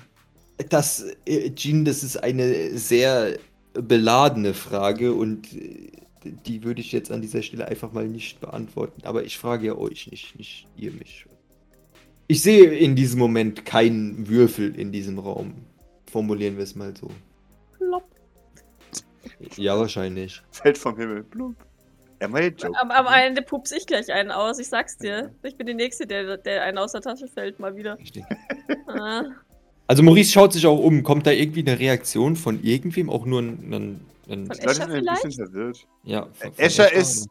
[0.70, 3.38] Das, äh, Jean, das ist eine sehr
[3.74, 5.92] beladene Frage und äh,
[6.24, 9.02] die würde ich jetzt an dieser Stelle einfach mal nicht beantworten.
[9.06, 11.26] Aber ich frage ja euch nicht, nicht ihr mich.
[12.28, 15.54] Ich sehe in diesem Moment keinen Würfel in diesem Raum.
[16.10, 17.10] Formulieren wir es mal so.
[17.78, 18.06] Plopp.
[19.58, 20.42] Ja, wahrscheinlich.
[20.52, 21.26] Fällt vom Himmel.
[22.58, 22.80] Joke.
[22.80, 25.34] Am, am Ende pups ich gleich einen aus, ich sag's dir.
[25.44, 27.98] Ich bin die Nächste, der, der einen aus der Tasche fällt, mal wieder.
[27.98, 28.24] Richtig.
[28.88, 29.24] Ah,
[29.88, 31.02] Also Maurice schaut sich auch um.
[31.04, 33.10] Kommt da irgendwie eine Reaktion von irgendwem?
[33.10, 33.74] Auch nur ein...
[33.74, 35.36] ein, ein Von Escher sind ein bisschen vielleicht?
[35.38, 35.88] verwirrt.
[36.04, 37.28] ja, von- von Escher Escher, ist.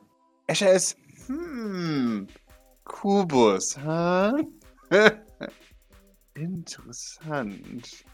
[0.46, 0.96] Escher ist.
[1.26, 2.26] Hm.
[2.84, 4.34] Kubus, ha?
[6.34, 8.04] Interessant.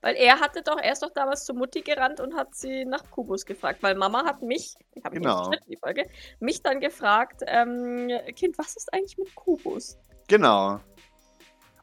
[0.00, 3.08] weil er hatte doch, er ist doch damals zu Mutti gerannt und hat sie nach
[3.10, 5.50] Kubus gefragt, weil Mama hat mich, ich habe Genau.
[5.50, 5.62] genau.
[5.68, 6.06] die Folge,
[6.40, 9.96] mich dann gefragt, ähm, Kind, was ist eigentlich mit Kubus?
[10.28, 10.80] Genau.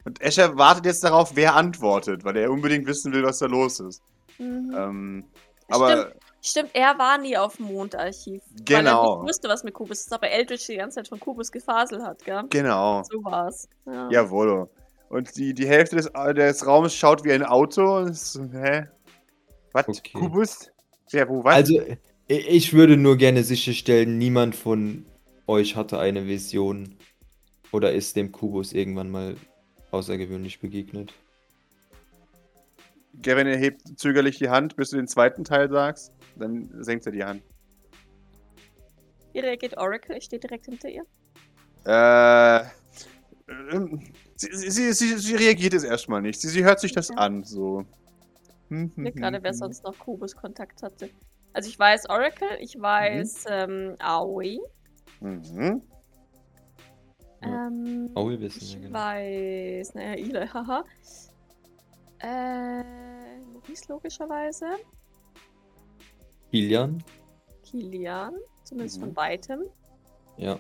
[0.05, 3.79] Und Escher wartet jetzt darauf, wer antwortet, weil er unbedingt wissen will, was da los
[3.79, 4.01] ist.
[4.37, 4.73] Mhm.
[4.75, 5.25] Ähm,
[5.69, 8.41] aber Stimmt, er war nie auf dem Mondarchiv.
[8.49, 9.17] Weil er Genau.
[9.21, 12.23] nicht wusste, was mit Kubus ist, aber Eldritch die ganze Zeit von Kubus gefaselt hat,
[12.23, 12.43] gell?
[12.49, 13.03] genau.
[13.03, 13.67] So war's.
[13.85, 14.09] Ja.
[14.09, 14.69] Jawohl.
[15.09, 18.85] Und die, die Hälfte des, des Raumes schaut wie ein Auto und ist so, hä?
[19.73, 19.87] Was?
[19.89, 20.11] Okay.
[20.13, 20.71] Kubus?
[21.11, 21.55] Ja, wo, was?
[21.55, 21.81] Also,
[22.27, 25.05] ich würde nur gerne sicherstellen, niemand von
[25.47, 26.95] euch hatte eine Vision
[27.71, 29.35] oder ist dem Kubus irgendwann mal
[29.91, 31.13] außergewöhnlich begegnet.
[33.21, 36.11] Gavin erhebt zögerlich die Hand, bis du den zweiten Teil sagst.
[36.35, 37.43] Dann senkt er die Hand.
[39.33, 40.17] Wie reagiert Oracle?
[40.17, 41.03] Ich stehe direkt hinter ihr.
[41.85, 42.61] Äh,
[43.71, 44.01] ähm,
[44.35, 46.39] sie, sie, sie, sie reagiert jetzt erstmal nicht.
[46.39, 47.19] Sie, sie hört sich das Okay.
[47.19, 47.85] an, so.
[48.69, 49.57] Hm, hm, Nicht gerade, hm, wer hm.
[49.57, 51.09] sonst noch Kubus Kontakt hatte.
[51.53, 54.59] Also ich weiß Oracle, ich weiß ähm, Aoi.
[55.19, 55.81] Mhm.
[57.41, 58.99] Ähm, Aoi wissen ich wir, genau.
[58.99, 60.83] weiß, naja, Eli, haha.
[62.19, 64.65] Äh, Maurice logischerweise.
[66.51, 67.03] Kilian?
[67.63, 69.01] Kilian, zumindest Mhm.
[69.05, 69.61] von weitem.
[70.37, 70.57] Ja.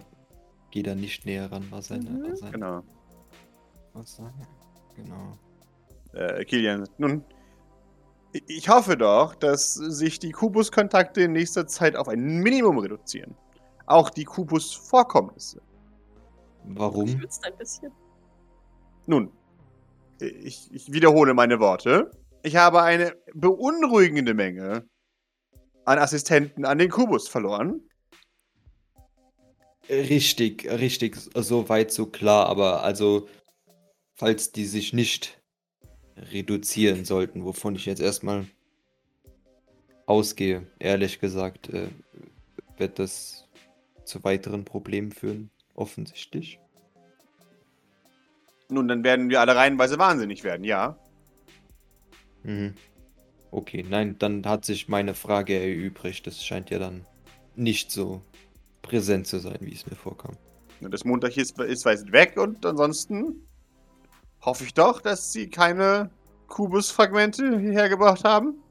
[0.71, 2.23] Geh da nicht näher ran, war seine, Mhm.
[2.23, 2.83] war seine Genau.
[3.93, 4.33] Aussage.
[4.95, 5.37] Genau.
[6.13, 7.23] Äh, Kilian, nun,
[8.33, 13.35] ich- ich hoffe doch, dass sich die Kubus-Kontakte in nächster Zeit auf ein Minimum reduzieren.
[13.87, 15.61] Auch die Kubus-Vorkommnisse.
[16.65, 17.07] Warum?
[17.07, 17.91] Schwitzt ein bisschen.
[19.07, 19.31] Nun,
[20.21, 22.11] ich, ich wiederhole meine Worte.
[22.43, 24.87] Ich habe eine beunruhigende Menge
[25.85, 27.81] an Assistenten an den Kubus verloren.
[29.89, 33.27] Richtig, richtig, so weit, so klar, aber also,
[34.13, 35.41] falls die sich nicht
[36.15, 38.45] reduzieren sollten, wovon ich jetzt erstmal
[40.05, 41.87] ausgehe, ehrlich gesagt, äh,
[42.77, 43.47] wird das
[44.05, 46.59] zu weiteren Problemen führen, offensichtlich.
[48.69, 50.97] Nun, dann werden wir alle reihenweise wahnsinnig werden, ja.
[52.43, 52.75] Mhm.
[53.51, 56.27] Okay, nein, dann hat sich meine Frage erübrigt.
[56.27, 57.05] Das scheint ja dann
[57.55, 58.21] nicht so
[58.83, 60.37] präsent zu sein, wie es mir vorkam.
[60.81, 63.43] Das Montag ist, ist weit weg und ansonsten
[64.41, 66.09] hoffe ich doch, dass sie keine
[66.47, 68.61] Kubusfragmente hierher gebracht haben.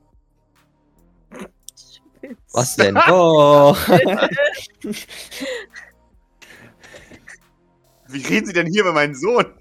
[2.52, 2.96] Was denn?
[3.08, 3.74] Oh!
[8.11, 9.58] Wie reden sie denn hier über meinen Sohn?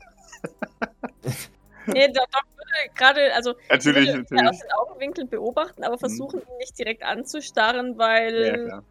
[1.88, 4.50] Nee, der Doc würde gerade, also Natürlich, würde ihn natürlich.
[4.50, 8.84] aus den Augenwinkeln beobachten, aber versuchen ihn nicht direkt anzustarren, weil Ja,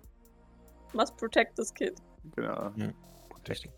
[0.94, 1.94] must protect this kid.
[2.34, 2.72] Genau.
[3.48, 3.70] Richtig.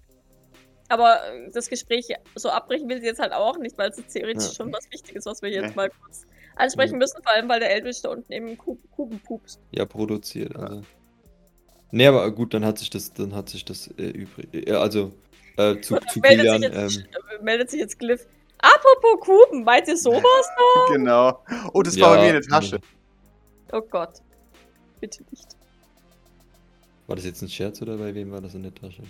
[0.88, 4.12] Aber äh, das Gespräch so abbrechen will sie jetzt halt auch nicht, weil es ist
[4.12, 4.53] theoretisch Ja.
[4.55, 5.75] schon was Wichtiges, was wir jetzt Nee.
[5.75, 6.25] mal kurz
[6.57, 6.99] ansprechen Mhm.
[6.99, 9.61] müssen, vor allem weil der Eldritch da unten eben Kub Kuben pupst.
[9.73, 10.57] Ja, produziert.
[10.57, 10.83] Also.
[11.91, 14.49] Nee, aber gut, dann hat sich das, dann hat sich das äh, übrig.
[14.55, 15.12] Äh, also,
[15.59, 17.07] äh, zu, zu meldet, Kilian, sich jetzt, ähm,
[17.38, 18.27] äh, meldet sich jetzt Glyph.
[18.59, 20.23] Apropos Kuben, meint ihr sowas?
[20.92, 21.44] Genau.
[21.73, 22.81] Oh, das war bei mir in der ja, Tasche.
[23.73, 24.23] Oh Gott.
[25.01, 25.57] Bitte nicht.
[27.07, 29.03] War das jetzt ein Scherz oder bei wem war das in der Tasche?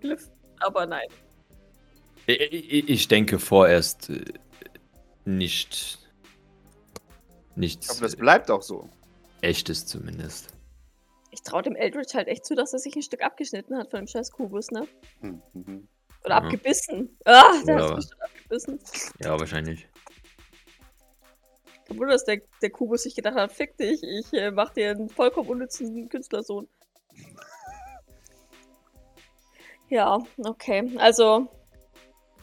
[0.00, 0.28] Glyph.
[0.60, 1.06] Aber nein.
[2.26, 4.24] Ich, ich, denke vorerst äh,
[5.24, 5.98] nicht.
[7.50, 8.88] Ich Nichts hoffe, das bleibt auch so.
[9.40, 10.52] Echtes zumindest.
[11.30, 14.00] Ich traue dem Eldritch halt echt zu, dass er sich ein Stück abgeschnitten hat von
[14.00, 14.86] dem scheiß Kubus, ne?
[15.20, 15.88] Hm, mhm.
[16.24, 16.36] Oder Ja.
[16.42, 17.16] abgebissen.
[17.24, 17.88] Ah, der Ja.
[17.90, 18.80] hat bestimmt abgebissen.
[19.22, 19.86] Ja, wahrscheinlich.
[21.86, 24.90] Kein Wunder, dass der, der Kubus sich gedacht hat, fick dich, ich äh, mach dir
[24.90, 26.68] einen vollkommen unnützen Künstlersohn.
[29.90, 30.92] Ja, okay.
[30.98, 31.48] Also,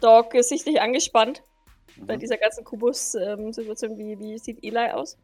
[0.02, 1.44] Doc ist sichtlich angespannt
[1.98, 2.20] bei Mhm.
[2.20, 4.00] dieser ganzen Kubus-Situation.
[4.00, 5.16] wie, wie sieht Eli aus?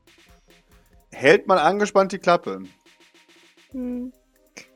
[1.12, 2.62] Hält mal angespannt die Klappe.
[3.72, 4.12] Hm.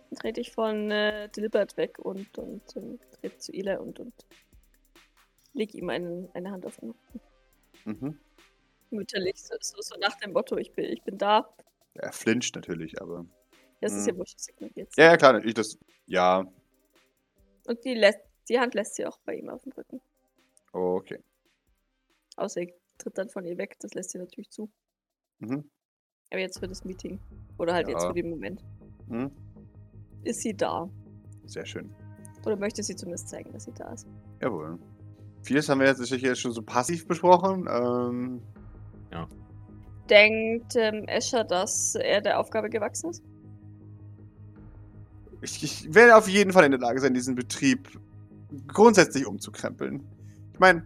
[0.09, 4.13] Dann trete ich von äh, Dilbert weg und, und ähm, trete zu Eli und, und
[5.53, 7.21] leg ihm einen, eine Hand auf den Rücken.
[7.85, 8.19] Mhm.
[8.91, 11.49] Mütterlich, so, so, so nach dem Motto, ich bin, ich bin da.
[11.95, 13.25] Er flincht natürlich, aber.
[13.81, 14.91] Das ist ja wurscht, das ignoriert.
[14.97, 15.77] Ja, ja, klar, ich das.
[16.07, 16.45] Ja,
[17.67, 20.01] Und die, lässt, die Hand lässt sie auch bei ihm auf dem Rücken.
[20.71, 21.19] okay.
[22.37, 24.69] Außer er tritt dann von ihr weg, das lässt sie natürlich zu.
[25.39, 25.69] Mhm.
[26.31, 27.19] Aber jetzt für das Meeting.
[27.57, 28.09] Oder halt jetzt Ja.
[28.09, 28.63] für den Moment.
[29.07, 29.31] Mhm.
[30.23, 30.89] Ist sie da?
[31.45, 31.89] Sehr schön.
[32.45, 34.07] Oder möchte sie zumindest zeigen, dass sie da ist?
[34.41, 34.77] Jawohl.
[35.43, 37.67] Vieles haben wir jetzt sicher jetzt schon so passiv besprochen.
[37.69, 38.41] Ähm,
[40.09, 43.23] Denkt ähm, Escher, dass er der Aufgabe gewachsen ist?
[45.45, 47.89] ich, ich werde auf jeden Fall in der Lage sein, diesen Betrieb
[48.67, 50.03] grundsätzlich umzukrempeln.
[50.53, 50.83] Ich meine,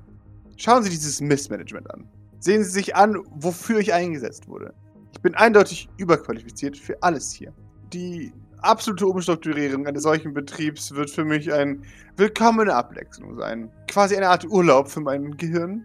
[0.58, 2.08] schauen Sie dieses Missmanagement an.
[2.40, 4.74] Sehen Sie sich an, wofür ich eingesetzt wurde.
[5.14, 7.54] Ich bin eindeutig überqualifiziert für alles hier.
[7.94, 11.80] Die absolute Umstrukturierung eines solchen Betriebs wird für mich eine
[12.18, 13.72] willkommene Abwechslung sein.
[13.88, 15.84] Quasi eine Art Urlaub für mein Gehirn.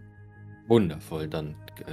[0.68, 1.92] Wundervoll, dann äh,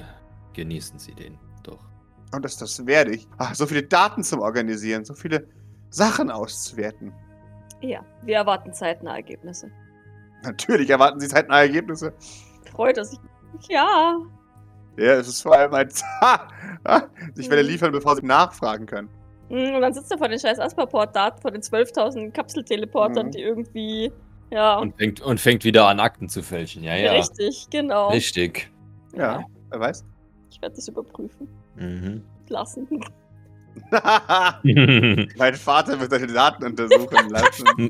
[0.54, 1.86] genießen Sie den doch.
[2.34, 3.28] Und das, das werde ich.
[3.38, 5.48] Ach, so viele Daten zum Organisieren, so viele
[5.90, 7.14] Sachen auszuwerten.
[7.82, 9.70] Ja, wir erwarten zeitnah Ergebnisse.
[10.44, 12.14] Natürlich erwarten Sie zeitnahe Ergebnisse.
[12.72, 13.20] Freut er sich.
[13.70, 14.18] Ja.
[14.98, 15.90] Ja, es ist vor allem ein!
[16.22, 16.48] Ha!
[17.38, 17.70] Ich werde Mhm.
[17.70, 19.10] liefern, bevor Sie nachfragen können.
[19.52, 23.32] Mm, Und dann sitzt er vor den scheiß Asperport-Daten, vor den 12.000 Kapselteleportern, Mhm.
[23.32, 24.12] die irgendwie.
[24.50, 26.84] Ja, Und fängt, und fängt wieder an, Akten zu fälschen.
[26.84, 27.12] Ja, ja.
[27.14, 28.10] richtig, genau.
[28.10, 28.70] Richtig.
[29.16, 30.04] Ja, wer weiß.
[30.50, 32.24] Ich werde das überprüfen Mhm.
[32.50, 32.88] lassen.
[34.64, 37.90] mein Vater wird deine Daten untersuchen lassen.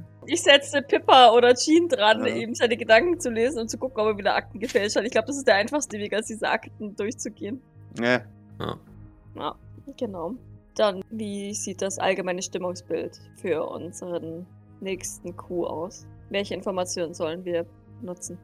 [0.28, 2.34] Ich setze Pippa oder Jean dran, Ja.
[2.34, 5.04] eben seine Gedanken zu lesen und zu gucken, ob er wieder Akten gefälscht hat.
[5.04, 7.60] Ich glaube, das ist der einfachste Weg, als diese Akten durchzugehen.
[8.00, 8.22] ja.
[8.58, 9.54] Ja,
[9.96, 10.34] genau.
[10.74, 14.46] Dann, wie sieht das allgemeine Stimmungsbild für unseren
[14.80, 16.06] nächsten Coup aus?
[16.30, 17.64] Welche Informationen sollen wir
[18.02, 18.38] nutzen?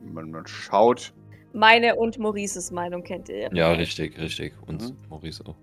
[0.00, 1.12] Man, man schaut.
[1.52, 3.48] Meine und Maurices Meinung kennt ihr ja.
[3.52, 4.52] ja, richtig, richtig.
[4.66, 4.96] Und Mhm.
[5.08, 5.56] Maurice auch.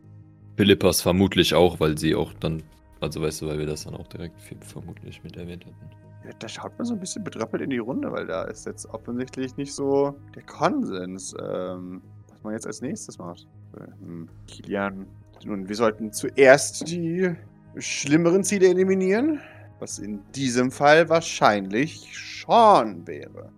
[0.58, 2.64] Philippas vermutlich auch, weil sie auch dann,
[3.00, 5.90] also weißt du, weil wir das dann auch direkt vermutlich mit erwähnt hatten.
[6.26, 8.88] Ja, da schaut man so ein bisschen betröppelt in die Runde, weil da ist jetzt
[8.88, 13.48] offensichtlich nicht so der Konsens, ähm, was man jetzt als nächstes macht.
[13.76, 15.08] Ähm, Kilian.
[15.46, 17.36] Nun, wir sollten zuerst die
[17.78, 19.40] schlimmeren Ziele eliminieren,
[19.80, 23.52] was in diesem Fall wahrscheinlich Sean wäre.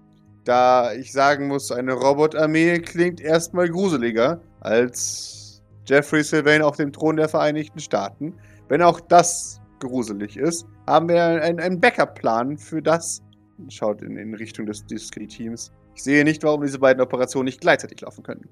[0.44, 7.18] Da ich sagen muss, eine Robotarmee klingt erstmal gruseliger als Jeffrey Sylvain auf dem Thron
[7.18, 8.34] der Vereinigten Staaten.
[8.68, 13.22] Wenn auch das gruselig ist, haben wir einen, Backup-Plan für das.
[13.70, 15.72] Schaut in, in Richtung des Discrete-Teams.
[15.96, 18.48] Ich sehe nicht, warum diese beiden Operationen nicht gleichzeitig laufen können.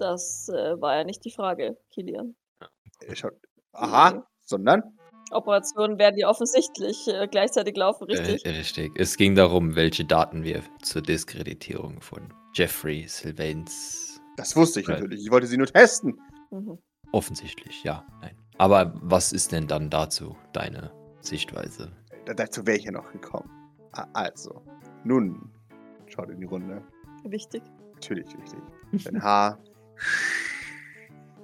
[0.00, 2.34] Das äh, war ja nicht die Frage, Kilian.
[3.06, 3.34] Er schaut.
[3.72, 4.82] Aha, sondern?
[5.30, 8.44] Operationen werden ja offensichtlich äh, gleichzeitig laufen, richtig?
[8.44, 8.92] Äh, richtig.
[8.98, 14.20] Es ging darum, welche Daten wir zur Diskreditierung von Jeffrey Sylvains.
[14.36, 15.00] Das wusste ich Right.
[15.00, 15.22] natürlich.
[15.24, 16.18] Ich wollte sie nur testen.
[16.50, 16.78] Mhm.
[17.12, 18.04] Offensichtlich, ja.
[18.22, 18.36] Nein.
[18.58, 21.92] Aber was ist denn dann dazu deine Sichtweise?
[22.24, 23.50] Da, dazu wäre ich ja noch gekommen.
[24.14, 24.62] Also,
[25.04, 25.52] nun,
[26.06, 26.82] schaut in die Runde.
[27.24, 27.62] Wichtig.
[27.94, 28.60] Natürlich wichtig.
[29.04, 29.69] Dein Haar äh,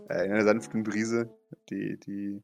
[0.08, 1.30] in einer sanften Brise,
[1.68, 2.42] die, die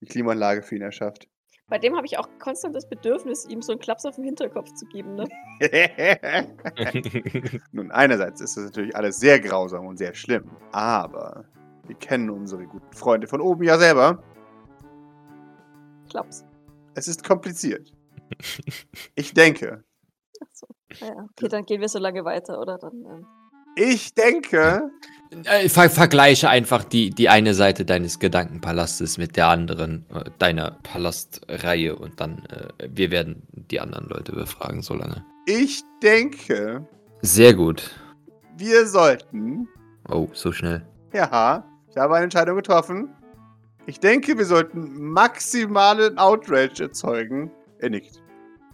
[0.00, 1.28] die Klimaanlage für ihn erschafft.
[1.66, 4.72] Bei dem habe ich auch konstant das Bedürfnis, ihm so einen Klaps auf den Hinterkopf
[4.72, 5.28] zu geben, ne?
[7.72, 11.44] Nun, einerseits ist das natürlich alles sehr grausam und sehr schlimm, aber
[11.86, 14.22] wir kennen unsere guten Freunde von oben ja selber.
[16.08, 16.46] Klaps.
[16.94, 17.92] Es ist kompliziert.
[19.14, 19.84] Ich denke,
[20.40, 20.66] Achso.
[21.00, 22.78] Naja, okay, dann gehen wir so lange weiter, oder?
[22.78, 23.26] Dann, ähm,
[23.78, 24.90] ich denke,
[25.44, 30.70] Äh, Ver vergleiche einfach die, die eine Seite deines Gedankenpalastes mit der anderen, äh, deiner
[30.82, 35.24] Palastreihe und dann, äh, wir werden die anderen Leute befragen, solange.
[35.46, 36.86] ich denke,
[37.22, 37.90] Sehr gut.
[38.56, 39.68] wir sollten,
[40.08, 40.82] Oh, so schnell.
[41.12, 43.10] ja, ich habe eine Entscheidung getroffen.
[43.86, 47.50] Ich denke, wir sollten maximalen Outrage erzeugen.
[47.78, 48.22] Er nickt.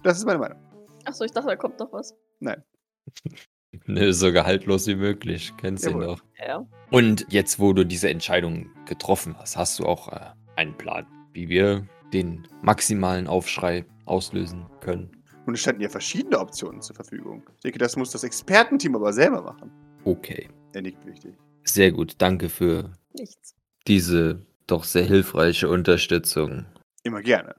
[0.04, 0.58] Das ist meine Meinung.
[1.04, 2.14] Achso, ich dachte, da kommt noch was.
[3.86, 5.52] Ne, so gehaltlos wie möglich.
[5.58, 6.06] Kennst ihn Jawohl.
[6.06, 6.22] doch.
[6.46, 6.66] Ja.
[6.90, 10.20] Und jetzt, wo du diese Entscheidung getroffen hast, hast du auch äh,
[10.56, 15.10] einen Plan, wie wir den maximalen Aufschrei auslösen können.
[15.46, 17.42] Und es standen ja verschiedene Optionen zur Verfügung.
[17.56, 19.70] Ich denke, das muss das Expertenteam aber selber machen.
[20.04, 20.48] Okay.
[20.72, 21.34] Er nickt wichtig.
[21.64, 22.14] Sehr gut.
[22.18, 23.54] Danke für Nichts.
[23.86, 26.64] diese doch sehr hilfreiche Unterstützung
[27.02, 27.54] Immer gerne.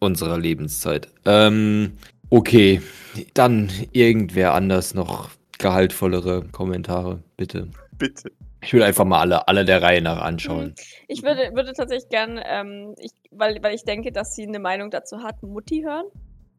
[0.00, 1.08] unserer Lebenszeit.
[1.24, 1.92] Ähm,
[2.30, 2.80] okay.
[3.34, 7.68] Dann irgendwer anders noch gehaltvollere Kommentare, bitte.
[7.98, 8.30] Bitte.
[8.62, 10.74] Ich will einfach mal alle, alle der Reihe nach anschauen.
[11.08, 14.90] Ich würde, würde tatsächlich gern, ähm, ich, weil, weil ich denke, dass sie eine Meinung
[14.90, 16.06] dazu hat, Mutti hören.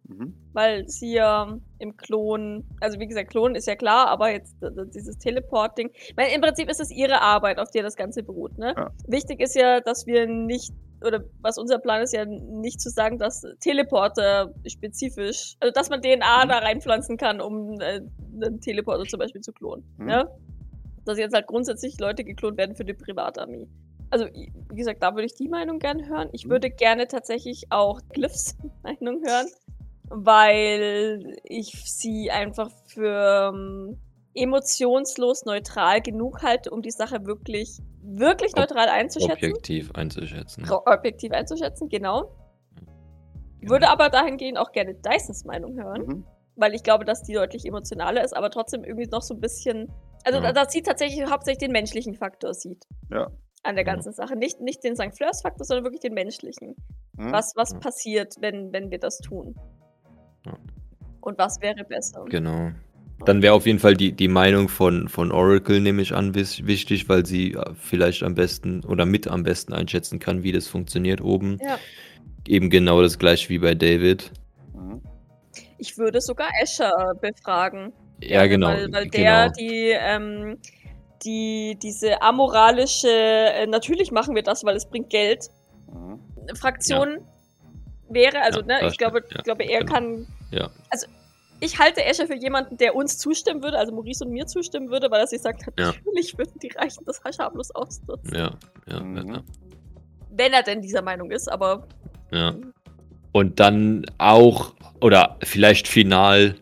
[0.08, 0.34] Mhm.
[0.54, 4.56] Weil sie ja im Klon, also wie gesagt, Klon ist ja klar, aber jetzt
[4.96, 8.58] dieses Teleporting, ich meine, im Prinzip ist es ihre Arbeit, auf der das Ganze beruht,
[8.58, 8.74] ne?
[8.76, 8.90] Ja.
[9.08, 10.72] Wichtig ist ja, dass wir nicht,
[11.06, 16.02] oder was unser Plan ist ja nicht zu sagen, dass Teleporter spezifisch, also dass man
[16.02, 16.50] DNA Mhm.
[16.50, 18.02] da reinpflanzen kann, um äh,
[18.42, 20.10] einen Teleporter zum Beispiel zu klonen, Mhm.
[20.10, 20.28] ja?
[21.06, 23.68] Dass jetzt halt grundsätzlich Leute geklont werden für die Privatarmee.
[24.10, 26.30] Also, wie gesagt, da würde ich die Meinung gerne hören.
[26.32, 26.52] Ich Mhm.
[26.52, 29.48] würde gerne tatsächlich auch Glyphs Meinung hören
[30.10, 34.00] weil ich sie einfach für ähm,
[34.34, 39.34] emotionslos neutral genug halte, um die Sache wirklich, wirklich Ob- neutral einzuschätzen.
[39.34, 40.70] Objektiv einzuschätzen.
[40.70, 42.32] Objektiv einzuschätzen, genau.
[43.62, 46.26] Würde aber dahingehend auch gerne Dysons Meinung hören, Mhm.
[46.56, 49.92] weil ich glaube, dass die deutlich emotionaler ist, aber trotzdem irgendwie noch so ein bisschen.
[50.24, 50.52] Also, Ja.
[50.52, 52.84] da, da sieht tatsächlich hauptsächlich den menschlichen Faktor sieht.
[53.12, 53.28] Ja.
[53.64, 54.36] An der ganzen Sache.
[54.38, 55.16] Nicht, nicht den St.
[55.18, 56.76] Fleurs-Faktor, sondern wirklich den menschlichen.
[57.14, 57.32] Mhm.
[57.34, 59.56] Was, was passiert, wenn, wenn wir das tun?
[60.48, 60.58] Ja.
[61.22, 62.26] Und was wäre besser?
[62.30, 62.72] Genau.
[63.26, 67.10] Dann wäre auf jeden Fall die, die Meinung von, von Oracle, nehme ich an, wichtig,
[67.10, 71.22] weil sie äh, vielleicht am besten oder mit am besten einschätzen kann, wie das funktioniert
[71.22, 71.58] oben.
[71.62, 71.80] Ja.
[72.48, 74.32] Eben genau das gleiche wie bei David.
[74.74, 75.02] Mhm.
[75.80, 77.92] Ich würde sogar Escher befragen.
[78.22, 78.68] Ja, genau.
[78.68, 79.54] Weil, weil der genau.
[79.60, 80.58] die, ähm,
[81.26, 85.50] die, diese amoralische, äh, natürlich machen wir das, weil es bringt Geld,
[85.92, 86.20] Mhm.
[86.56, 87.20] Fraktion
[88.10, 89.94] wäre, also Ja, ne, ich glaube, ja, ich glaube, er genau.
[89.94, 90.28] kann.
[90.52, 90.70] Ja.
[90.90, 91.08] Also
[91.60, 95.10] ich halte Escher für jemanden, der uns zustimmen würde, also Maurice und mir zustimmen würde,
[95.10, 95.88] weil er sich sagt, Ja.
[95.88, 98.34] natürlich würden die Reichen das schamlos ausnutzen.
[98.36, 98.52] Ja,
[98.88, 99.34] ja, Mhm.
[99.34, 99.44] ja,
[100.30, 101.88] Wenn er denn dieser Meinung ist, aber
[102.32, 102.54] ja.
[103.32, 106.56] Und dann auch, oder vielleicht final,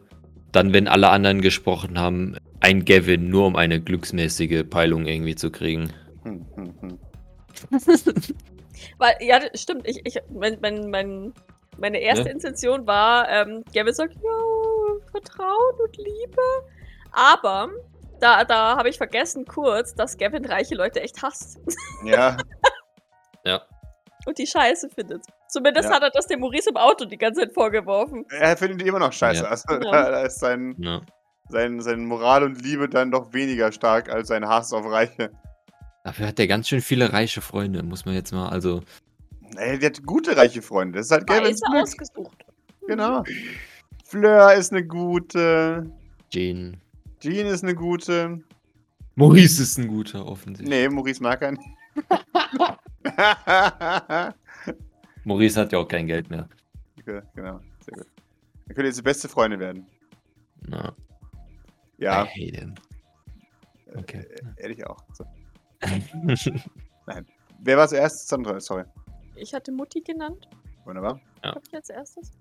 [0.52, 5.52] dann, wenn alle anderen gesprochen haben, ein Gavin, nur um eine glücksmäßige Peilung irgendwie zu
[5.52, 5.91] kriegen.
[6.24, 7.00] Hm, hm, hm.
[8.98, 9.88] Weil, ja, das stimmt.
[9.88, 11.34] Ich, ich, mein, mein, mein,
[11.78, 12.32] meine erste Ja.
[12.32, 16.42] Intention war, ähm, Gavin sagt, ja, Vertrauen und Liebe.
[17.12, 17.70] Aber
[18.20, 21.60] da, da habe ich vergessen kurz, dass Gavin reiche Leute echt hasst
[22.04, 22.38] Ja,
[24.28, 25.24] und die scheiße findet.
[25.50, 25.96] Zumindest Ja.
[25.96, 28.26] hat er das dem Maurice im Auto die ganze Zeit vorgeworfen.
[28.30, 29.44] er findet die immer noch scheiße.
[29.44, 29.50] Ja.
[29.50, 29.80] Also, Ja.
[29.80, 31.02] da, da ist sein, Ja.
[31.50, 35.30] sein, sein Moral und Liebe dann doch weniger stark als sein Hass auf Reiche.
[36.04, 38.82] Dafür hat er ganz schön viele reiche Freunde, muss man jetzt mal, also.
[39.58, 40.98] Ey, der hat gute reiche Freunde.
[40.98, 41.84] Das ist halt Gavins Weise Glück.
[41.84, 42.46] ausgesucht.
[42.88, 43.24] Genau.
[44.06, 45.90] Fleur ist eine gute.
[46.30, 46.78] Jean.
[47.20, 48.42] Jean ist eine gute.
[49.16, 50.70] Maurice ist ein guter, offensichtlich.
[50.70, 51.64] Nee, Maurice mag er nicht.
[55.24, 56.50] Maurice hat ja auch kein Geld mehr.
[57.00, 58.08] okay, genau, sehr gut.
[58.68, 59.86] Dann könnt ihr jetzt die beste Freunde werden.
[60.68, 60.94] Na,
[61.98, 62.76] Ja, I hate him.
[63.96, 64.26] Okay.
[64.58, 64.98] ehrlich auch.
[65.14, 65.24] So.
[67.60, 68.28] Wer war zuerst?
[68.28, 68.84] Sandra, sorry.
[69.36, 70.48] Ich hatte Mutti genannt,
[70.86, 71.19] Wunderbar.
[71.43, 71.52] Ja.
[71.52, 72.32] glaube ich, als erstes.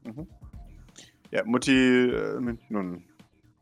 [1.30, 3.04] Ja, Mutti, äh, nun,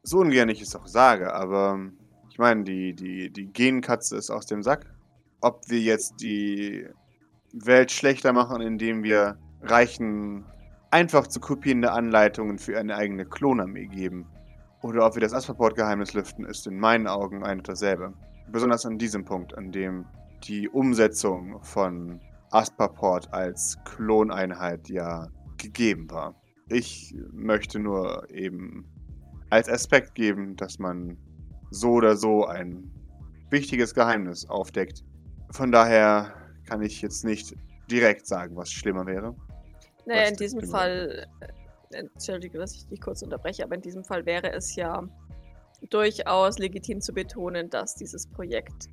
[0.02, 1.98] so ungern ich es auch sage, aber ähm,
[2.30, 4.86] ich meine, die, die, die Genkatze ist aus dem Sack.
[5.40, 6.86] Ob wir jetzt die
[7.52, 10.44] Welt schlechter machen, indem wir Reichen
[10.90, 14.26] einfach zu kopierende Anleitungen für eine eigene Klonarmee geben,
[14.82, 18.12] oder ob wir das Asperport-Geheimnis lüften, ist in meinen Augen ein und dasselbe.
[18.50, 20.06] Besonders an diesem Punkt, an dem
[20.42, 22.20] die Umsetzung von
[22.52, 26.34] Asperport als Kloneinheit ja gegeben war.
[26.68, 28.84] Ich möchte nur eben
[29.50, 31.18] als Aspekt geben, dass man
[31.70, 32.90] so oder so ein
[33.50, 35.04] wichtiges Geheimnis aufdeckt.
[35.50, 36.32] Von daher
[36.66, 37.54] kann ich jetzt nicht
[37.90, 39.34] direkt sagen, was schlimmer wäre.
[40.06, 40.62] Naja, Was in diesem?
[40.62, 41.26] Fall,
[41.90, 45.06] äh, entschuldige, dass ich dich kurz unterbreche, aber in diesem Fall wäre es ja
[45.90, 48.88] durchaus legitim zu betonen, dass dieses Projekt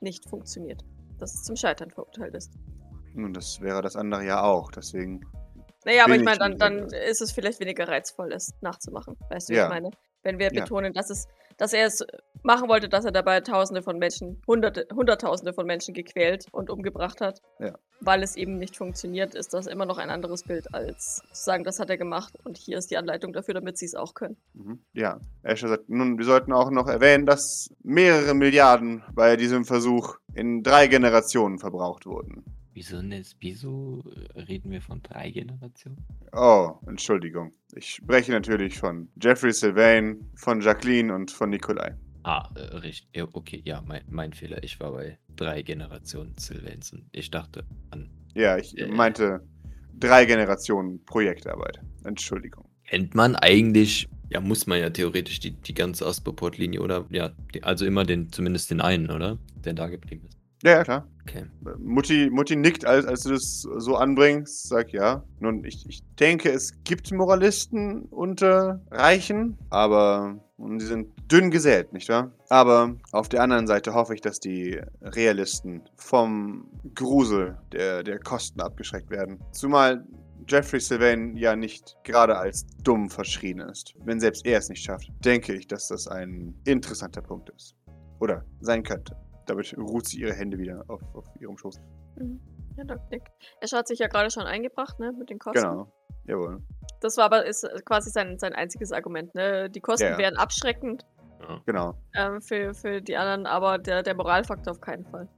[0.00, 0.84] nicht funktioniert.
[1.18, 2.52] Dass es zum Scheitern verurteilt ist.
[3.18, 4.70] Nun, das wäre das andere ja auch.
[4.70, 5.22] Deswegen,
[5.84, 9.16] Naja, aber ich meine, dann, dann ist es vielleicht weniger reizvoll, es nachzumachen.
[9.30, 9.64] Weißt du, wie Ja.
[9.64, 9.90] ich meine?
[10.22, 10.62] Wenn wir Ja.
[10.62, 11.26] betonen, dass, es,
[11.56, 12.04] dass er es
[12.42, 17.20] machen wollte, dass er dabei Tausende von Menschen, Hunderte, Hunderttausende von Menschen gequält und umgebracht
[17.20, 17.74] hat, Ja.
[18.00, 21.64] weil es eben nicht funktioniert, ist das immer noch ein anderes Bild, als zu sagen,
[21.64, 24.36] das hat er gemacht und hier ist die Anleitung dafür, damit sie es auch können.
[24.54, 24.80] mhm.
[24.92, 25.20] ja.
[25.42, 30.62] Asher sagt, nun, wir sollten auch noch erwähnen, dass mehrere Milliarden bei diesem Versuch in
[30.62, 32.44] drei Generationen verbraucht wurden.
[32.78, 33.02] Wieso,
[33.40, 34.04] wieso
[34.36, 35.98] reden wir von drei Generationen?
[36.32, 37.50] Oh, Entschuldigung.
[37.74, 41.96] Ich spreche natürlich von Jeffrey Sylvain, von Jacqueline und von Nikolai.
[42.22, 43.08] Ah, äh, richtig.
[43.32, 44.62] Okay, ja, mein, mein Fehler.
[44.62, 47.08] Ich war bei drei Generationen Sylvansen.
[47.10, 48.10] Ich dachte an.
[48.34, 48.86] Ja, ich Äh.
[48.86, 49.40] meinte
[49.98, 51.80] drei Generationen Projektarbeit.
[52.04, 52.66] Entschuldigung.
[52.84, 57.06] Kennt man eigentlich, ja, muss man ja theoretisch die, die ganze Aspaport-Linie, oder?
[57.10, 59.36] Ja, die, also immer den, zumindest den einen, oder?
[59.64, 60.37] Der da geblieben ist.
[60.62, 61.06] Ja, ja, klar.
[61.22, 61.44] Okay.
[61.78, 64.68] Mutti, Mutti nickt, als, als du das so anbringst.
[64.68, 65.22] Sag ja.
[65.40, 70.40] Nun, ich, ich denke, es gibt Moralisten unter Reichen, aber
[70.78, 72.32] sie sind dünn gesät, nicht wahr?
[72.48, 78.60] Aber auf der anderen Seite hoffe ich, dass die Realisten vom Grusel der, der Kosten
[78.60, 79.38] abgeschreckt werden.
[79.52, 80.04] Zumal
[80.48, 83.94] Jeffrey Sylvain ja nicht gerade als dumm verschrien ist.
[84.04, 87.76] Wenn selbst er es nicht schafft, denke ich, dass das ein interessanter Punkt ist.
[88.18, 89.14] Oder sein könnte.
[89.48, 91.80] Damit ruht sie ihre Hände wieder auf, auf ihrem Schoß.
[92.16, 92.40] Mhm.
[92.76, 93.22] Ja, Doc Nick.
[93.60, 95.62] Er hat sich ja gerade schon eingebracht, ne, mit den Kosten.
[95.62, 95.92] Genau.
[96.26, 96.62] Jawohl.
[97.00, 99.68] Das war aber ist äh, quasi sein, sein einziges Argument, ne?
[99.70, 100.18] Die Kosten Ja, ja.
[100.18, 101.04] wären abschreckend
[101.64, 101.94] Genau.
[102.14, 105.28] ähm, für, für die anderen, aber der, der Moralfaktor auf keinen Fall.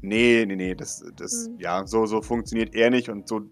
[0.00, 0.74] Nee, nee, nee.
[0.74, 1.58] Das, das, Mhm.
[1.60, 3.42] ja, so, so funktioniert er nicht und so.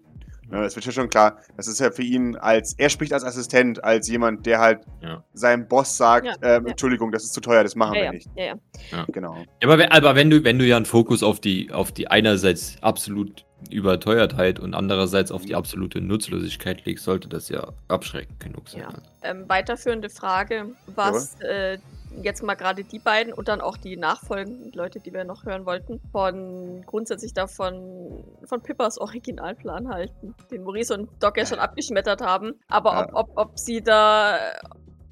[0.51, 3.23] Ne, es wird ja schon klar, das ist ja für ihn als, er spricht als
[3.23, 5.23] Assistent, als jemand, der halt Ja.
[5.33, 6.71] seinem Boss sagt, Ja, ähm, ja.
[6.71, 8.29] Entschuldigung, das ist zu teuer, das machen Ja, wir ja, nicht.
[8.35, 8.55] ja,
[8.91, 9.05] ja.
[9.13, 9.35] Genau.
[9.37, 12.09] Ja, aber, wenn- aber wenn du, wenn du ja einen Fokus auf die, auf die
[12.09, 18.67] einerseits absolut Überteuertheit und andererseits auf die absolute Nutzlosigkeit legst, sollte das ja abschreckend genug
[18.69, 18.81] sein.
[18.81, 18.93] Ja.
[19.23, 21.77] Ähm, weiterführende Frage, was äh,
[22.21, 25.65] jetzt mal gerade die beiden und dann auch die nachfolgenden Leute, die wir noch hören
[25.65, 32.21] wollten, von grundsätzlich davon von Pippas Originalplan halten, den Maurice und Doc ja schon abgeschmettert
[32.21, 32.59] haben.
[32.69, 33.15] Aber ob, Ja.
[33.15, 34.37] ob, ob sie da.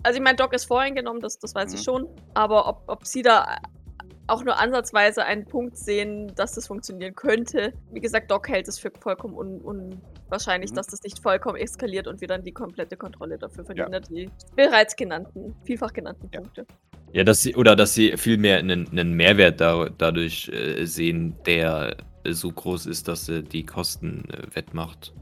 [0.03, 1.83] Also ich meine, Doc ist vorhin genommen, das, das weiß ich Mhm.
[1.83, 3.57] schon, aber ob, ob sie da
[4.29, 7.73] auch nur ansatzweise einen Punkt sehen, dass das funktionieren könnte.
[7.91, 10.75] Wie gesagt, Doc hält es für vollkommen un unwahrscheinlich, Mhm.
[10.75, 13.91] dass das nicht vollkommen eskaliert und wir dann die komplette Kontrolle dafür verlieren.
[13.91, 14.01] ne?
[14.01, 16.41] Die bereits genannten, vielfach genannten Ja.
[16.41, 16.65] Punkte.
[17.11, 21.97] Ja, dass sie, oder dass sie vielmehr einen, einen Mehrwert da, dadurch äh, sehen, der
[22.27, 25.13] so groß ist, dass er die Kosten äh, wettmacht.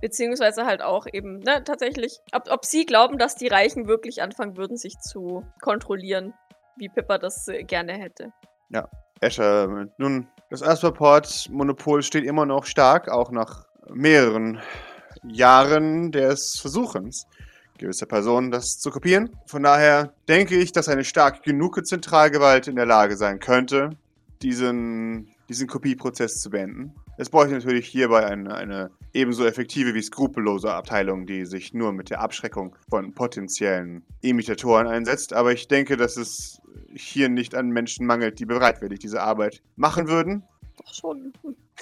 [0.00, 4.56] Beziehungsweise halt auch eben, ne, tatsächlich, ob, ob sie glauben, dass die Reichen wirklich anfangen
[4.56, 6.34] würden, sich zu kontrollieren,
[6.78, 8.32] wie Pippa das äh, gerne hätte.
[9.20, 14.60] Escher, nun, das Asperport-Monopol steht immer noch stark, auch nach mehreren
[15.24, 17.26] Jahren des Versuchens
[17.78, 19.30] gewisser Personen, das zu kopieren.
[19.46, 23.90] Von daher denke ich, dass eine stark genug Zentralgewalt in der Lage sein könnte,
[24.42, 26.94] diesen, diesen Kopieprozess zu beenden.
[27.16, 32.10] Es bräuchte natürlich hierbei eine, eine ebenso effektive wie skrupellose Abteilung, die sich nur mit
[32.10, 35.32] der Abschreckung von potenziellen Imitatoren einsetzt.
[35.32, 36.60] Aber ich denke, dass es
[36.94, 40.42] hier nicht an Menschen mangelt, die bereitwillig diese Arbeit machen würden.
[40.84, 41.32] Doch schon.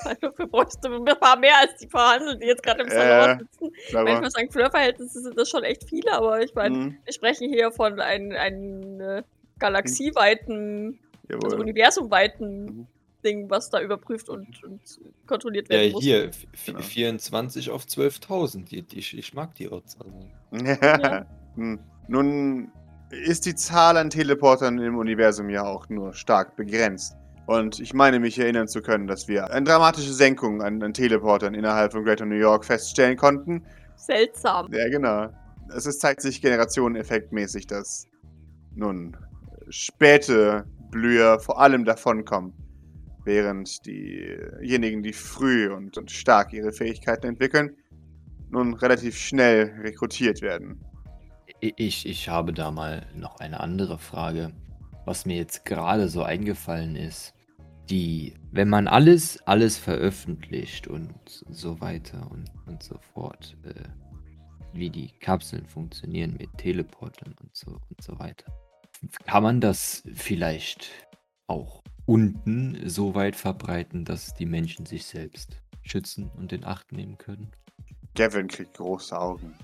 [0.05, 3.39] Also, wir bräuchten ein paar mehr als die verhandeln, die jetzt gerade im Äh, Salon
[3.41, 3.73] sitzen.
[3.91, 4.31] Sag Wenn ich mal.
[4.31, 8.01] sagen, Flirverhältnisse sind das schon echt viele, aber ich meine, Mhm, wir sprechen hier von
[8.01, 9.23] einem, einem äh,
[9.59, 10.99] galaxieweiten,
[11.31, 11.61] also jawohl.
[11.61, 12.87] universumweiten Mhm.
[13.25, 14.81] Ding, was da überprüft und, und
[15.27, 16.05] kontrolliert Ja, werden muss.
[16.05, 16.81] hier, v- Genau.
[16.81, 18.69] 24 auf 12.000.
[18.69, 19.97] Die- die- Ich, ich mag die Odds.
[20.01, 20.31] Also.
[21.57, 21.81] Hm.
[22.09, 22.71] Nun
[23.11, 27.17] ist die Zahl an Teleportern im Universum ja auch nur stark begrenzt.
[27.47, 31.55] Und ich meine mich erinnern zu können, dass wir eine dramatische Senkung an, an Teleportern
[31.55, 33.65] innerhalb von Greater New York feststellen konnten.
[33.97, 34.73] Seltsam.
[34.73, 35.29] Ja, genau.
[35.75, 38.09] Es ist, zeigt sich generationeneffektmäßig, dass
[38.75, 39.17] nun
[39.69, 42.53] späte Blüher vor allem davonkommen,
[43.25, 47.77] während diejenigen, die früh und, und stark ihre Fähigkeiten entwickeln,
[48.51, 50.81] nun relativ schnell rekrutiert werden.
[51.61, 54.53] Ich, ich habe da mal noch eine andere Frage,
[55.05, 57.33] was mir jetzt gerade so eingefallen ist.
[57.89, 61.15] Die, wenn man alles, alles veröffentlicht und
[61.49, 63.89] so weiter und, und so fort, äh,
[64.73, 68.53] wie die Kapseln funktionieren mit Teleportern und so und so weiter,
[69.25, 70.91] kann man das vielleicht
[71.47, 77.19] auch unten so weit verbreiten, dass die Menschen sich selbst schützen und in Acht nehmen
[77.19, 77.53] können?
[78.15, 79.55] Gavin kriegt große Augen.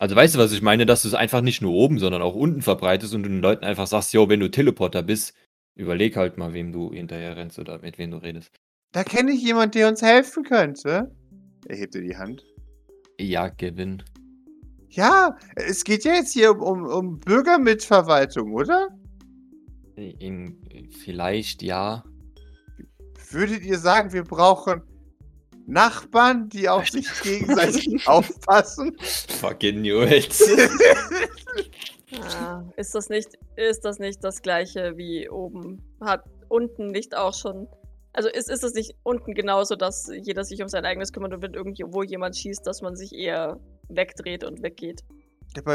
[0.00, 2.34] Also weißt du, was ich meine, dass du es einfach nicht nur oben, sondern auch
[2.34, 5.34] unten verbreitest und du den Leuten einfach sagst, yo, wenn du Teleporter bist,
[5.74, 8.50] überleg halt mal, wem du hinterher rennst oder mit wem du redest.
[8.92, 11.14] Da kenne ich jemand, der uns helfen könnte.
[11.68, 12.42] Er hebt dir die Hand.
[13.18, 14.02] Ja, Kevin.
[14.88, 18.88] Ja, es geht ja jetzt hier um, um, um Bürgermitverwaltung, oder?
[19.96, 22.04] In, vielleicht ja.
[23.30, 24.80] Würdet ihr sagen, wir brauchen
[25.70, 28.96] Nachbarn, die auf sich gegenseitig aufpassen?
[29.40, 30.42] Fucking Newells.
[32.20, 35.82] Ah, ist, das nicht, ist das nicht das gleiche wie oben?
[36.00, 37.68] Hat unten nicht auch schon.
[38.12, 41.42] Also ist, ist es nicht unten genauso, dass jeder sich um sein eigenes kümmert und
[41.42, 45.02] wenn irgendwo jemand schießt, dass man sich eher wegdreht und weggeht?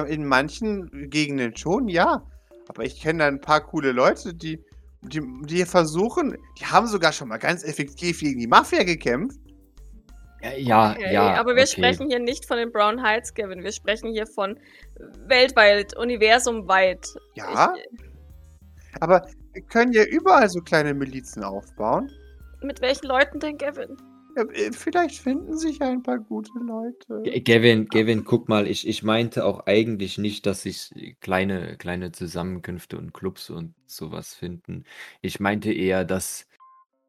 [0.07, 2.21] In manchen Gegenden schon, ja.
[2.67, 4.59] Aber ich kenne da ein paar coole Leute, die,
[5.01, 9.39] die, die versuchen, die haben sogar schon mal ganz effektiv gegen die Mafia gekämpft.
[10.53, 11.33] Ja, ja, Okay, ja.
[11.39, 11.71] aber wir okay.
[11.71, 13.63] sprechen hier nicht von den Brown Heights, Kevin.
[13.63, 14.59] Wir sprechen hier von
[15.27, 17.07] weltweit, universumweit.
[17.35, 18.01] Ja, Ich,
[19.01, 22.11] aber wir können ja überall so kleine Milizen aufbauen.
[22.61, 23.97] mit welchen Leuten denn, Kevin?
[24.37, 27.41] Ja, äh, Vielleicht finden sich ein paar gute Leute.
[27.43, 30.91] Gavin, Gavin, guck mal, ich, ich meinte auch eigentlich nicht, dass sich
[31.21, 34.83] kleine, kleine Zusammenkünfte und Clubs und sowas finden.
[35.21, 36.47] Ich meinte eher, dass.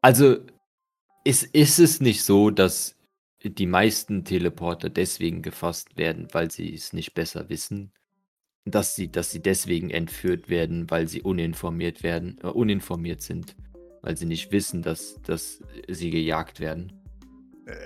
[0.01, 0.37] Also,
[1.25, 2.96] ist, ist es nicht so, dass
[3.43, 7.91] die meisten Teleporter deswegen gefasst werden, weil sie es nicht besser wissen?
[8.65, 13.55] Dass sie, dass sie deswegen entführt werden, weil sie uninformiert werden, äh, uninformiert sind,
[14.01, 16.91] weil sie nicht wissen, dass, dass sie gejagt werden.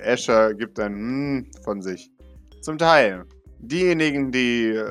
[0.04, 2.12] Escher gibt ein hm von sich.
[2.62, 3.26] Zum Teil.
[3.60, 4.86] Diejenigen, die äh,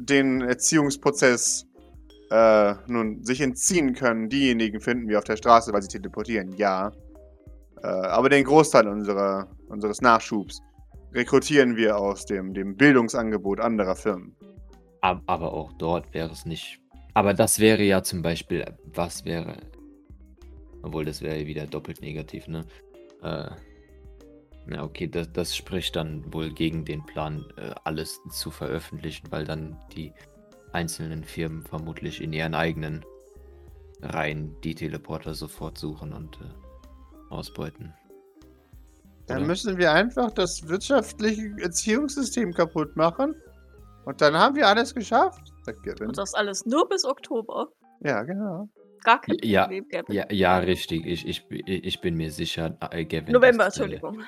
[0.00, 1.66] den Erziehungsprozess
[2.30, 6.92] äh, nun sich entziehen können, diejenigen finden wir auf der Straße, weil sie teleportieren, ja.
[7.84, 10.62] Äh, aber den Großteil unserer, unseres Nachschubs
[11.12, 14.34] rekrutieren wir aus dem, dem Bildungsangebot anderer Firmen.
[15.02, 16.80] Ab- Aber auch dort wäre es nicht.
[17.12, 18.64] Aber das wäre ja zum Beispiel,
[18.94, 19.58] was wäre.
[20.82, 22.64] Obwohl, das wäre wieder doppelt negativ, ne?
[23.22, 23.50] Äh,
[24.66, 29.44] na, okay, das, das spricht dann wohl gegen den Plan, äh, alles zu veröffentlichen, weil
[29.44, 30.12] dann die
[30.72, 33.04] einzelnen Firmen vermutlich in ihren eigenen
[34.00, 36.63] Reihen die Teleporter sofort suchen und äh,
[37.30, 37.92] ausbeuten.
[39.26, 39.46] Dann Oder?
[39.46, 43.34] müssen wir einfach das wirtschaftliche Erziehungssystem kaputt machen.
[44.04, 46.08] Und dann haben wir alles geschafft, sagt Gavin.
[46.08, 47.68] Und das alles nur bis Oktober.
[48.00, 48.68] Ja, genau.
[49.02, 50.14] Gar kein Ja, Problem, Gavin.
[50.14, 51.06] Ja, ja, richtig.
[51.06, 54.24] Ich, ich, ich bin mir sicher, äh, Gavin, November, dass, äh, Entschuldigung.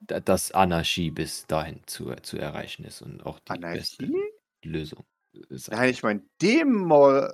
[0.00, 4.22] da- dass Anarchie bis dahin zu, zu erreichen ist und auch die beste Anarchie?
[4.64, 5.04] Lösung
[5.50, 5.78] sein.
[5.78, 7.26] Nein, ich meine Demo.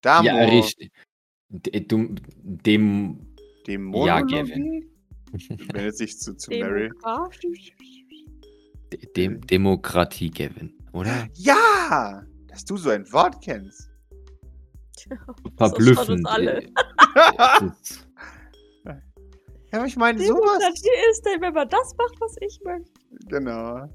[0.00, 0.26] Damo.
[0.26, 0.92] Ja, richtig.
[1.50, 3.31] D du, dem,
[3.66, 4.88] Dämonologie?
[5.72, 6.88] Wendet sich zu, zu Mary.
[6.88, 7.72] Demografisch?
[9.16, 11.28] dem Demokratie, Gavin, oder?
[11.34, 12.22] Ja!
[12.48, 13.90] Dass du so ein Wort kennst.
[15.56, 16.26] Verblüffend.
[16.28, 16.62] alle.
[16.62, 16.72] äh,
[17.60, 18.06] das
[19.72, 20.58] Ja, aber ich meine, sowas.
[20.58, 22.90] Demokratie ist denn, wenn man das macht, was ich möchte.
[23.28, 23.88] Genau.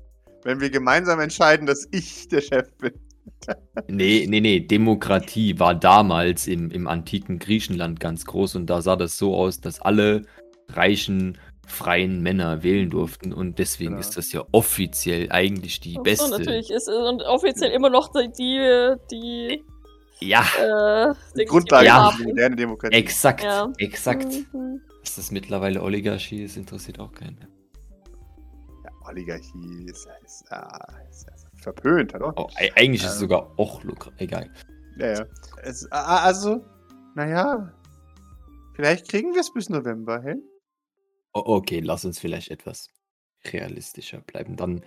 [0.43, 2.93] Wenn wir gemeinsam entscheiden, dass ich der Chef bin.
[3.87, 4.59] Nee, nee, nee.
[4.59, 9.61] Demokratie war damals im, im antiken Griechenland ganz groß und da sah das so aus,
[9.61, 10.23] dass alle
[10.69, 13.99] reichen, freien Männer wählen durften und deswegen Genau.
[13.99, 16.29] ist das ja offiziell eigentlich die so, beste.
[16.31, 16.69] natürlich.
[16.71, 19.63] Ist, und offiziell immer noch die, die, die
[20.27, 20.45] Ja,
[21.35, 21.95] äh, Grundlage Ja.
[21.95, 22.17] für haben.
[22.19, 22.95] die moderne Demokratie.
[22.95, 23.71] exakt, Ja.
[23.77, 24.27] exakt.
[24.53, 24.81] Mhm.
[25.03, 27.35] Dass das mittlerweile Oligarchie ist, interessiert auch keinen.
[27.35, 27.47] mehr.
[28.83, 32.33] Ja, Oligarchie ist, ist, ah, ist, ist verpönt, hat auch.
[32.37, 33.19] Oh, e- eigentlich ist es Ähm.
[33.21, 33.81] sogar auch
[34.17, 34.49] egal.
[34.97, 35.25] Ja, ja.
[35.63, 36.65] Es, also,
[37.15, 37.73] naja.
[38.75, 40.41] Vielleicht kriegen wir es bis November hin.
[41.33, 42.89] Okay, lass uns vielleicht etwas
[43.45, 44.55] realistischer bleiben.
[44.55, 44.77] Dann,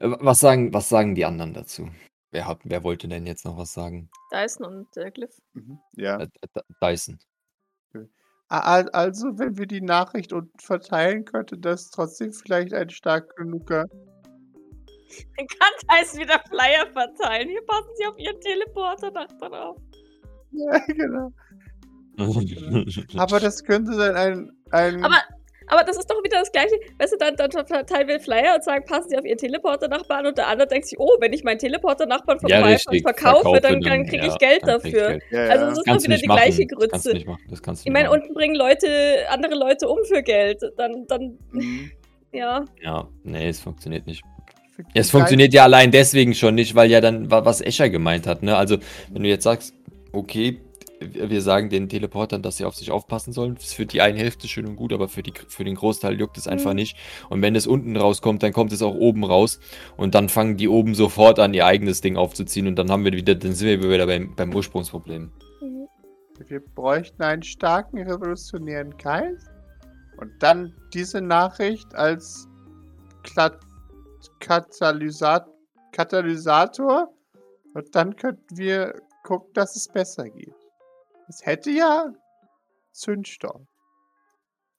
[0.00, 1.88] äh, was sagen, was sagen die anderen dazu?
[2.30, 4.10] Wer, hat, wer wollte denn jetzt noch was sagen?
[4.32, 5.40] Dyson und äh, Glyph.
[5.54, 5.78] Mhm.
[5.96, 6.20] Ja.
[6.20, 7.18] Äh, D- Dyson.
[8.50, 13.84] Al- Also, wenn wir die Nachricht unten verteilen, könnte das trotzdem vielleicht ein stark genuger.
[15.36, 17.48] Dann kann Dyson wieder Flyer verteilen.
[17.48, 19.76] Hier passen Sie auf Ihren Teleporter Nachbarn auf.
[20.52, 21.32] Ja, genau.
[23.16, 24.50] Aber das könnte dann ein.
[24.70, 25.22] ein Aber,
[25.68, 26.74] aber das ist doch wieder das Gleiche.
[26.98, 30.38] Weißt du, dann, dann verteilen wir Flyer und sagen, passen Sie auf Ihren Teleporter-Nachbarn und
[30.38, 33.02] der andere denkt sich, oh, wenn ich meinen Teleporter-Nachbarn ja, verkaufe, richtig.
[33.02, 35.08] verkaufe, dann, dann kriege ja, ich Geld krieg ich dafür.
[35.08, 35.22] Geld.
[35.30, 35.50] ja, ja.
[35.50, 36.66] Also das ist doch wieder die gleiche
[37.26, 37.42] machen.
[37.50, 37.84] Das kannst du Grütze.
[37.84, 38.88] Ich meine, unten bringen Leute,
[39.28, 40.62] andere Leute um für Geld.
[40.76, 41.90] Dann, dann, Mhm.
[42.32, 42.64] ja.
[42.82, 44.22] Ja, nee, es funktioniert nicht.
[44.94, 48.42] Es funktioniert ja allein deswegen schon nicht, weil ja dann, wa- was Escher gemeint hat,
[48.42, 48.56] ne?
[48.56, 48.78] Also,
[49.12, 49.74] wenn du jetzt sagst,
[50.12, 50.60] okay,
[51.00, 54.48] wir sagen den Teleportern, dass sie auf sich aufpassen sollen, ist für die eine Hälfte
[54.48, 56.76] schön und gut, aber für, die, für den Großteil juckt es einfach Mhm.
[56.76, 56.96] nicht.
[57.28, 59.60] Und wenn es unten rauskommt, dann kommt es auch oben raus.
[59.96, 62.66] Und dann fangen die oben sofort an, ihr eigenes Ding aufzuziehen.
[62.66, 65.30] Und dann haben wir wieder, dann sind wir wieder beim, beim Ursprungsproblem.
[66.48, 69.48] Wir bräuchten einen starken revolutionären Geist
[70.20, 72.48] und dann diese Nachricht als
[73.22, 73.52] Kla
[74.40, 75.48] Katalysat
[75.92, 77.12] Katalysator
[77.74, 78.94] und dann könnten wir
[79.24, 80.54] gucken, dass es besser geht.
[81.28, 82.12] Es hätte ja
[82.92, 83.66] Zündstoff.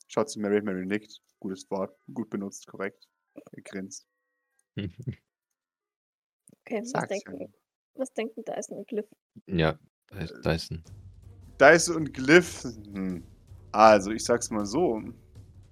[0.07, 1.21] Schaut zu Mary, Mary nickt.
[1.39, 3.07] Gutes Wort, gut benutzt, korrekt.
[3.33, 4.05] Er grinst.
[6.65, 7.05] Okay, was ja.
[7.05, 7.53] denken,
[7.95, 9.07] was denken Dyson und Glyph?
[9.47, 9.79] ja,
[10.11, 10.83] ein.
[11.59, 12.63] Dyson und Glyph.
[12.63, 13.23] Hm.
[13.71, 15.01] Also, ich sag's mal so.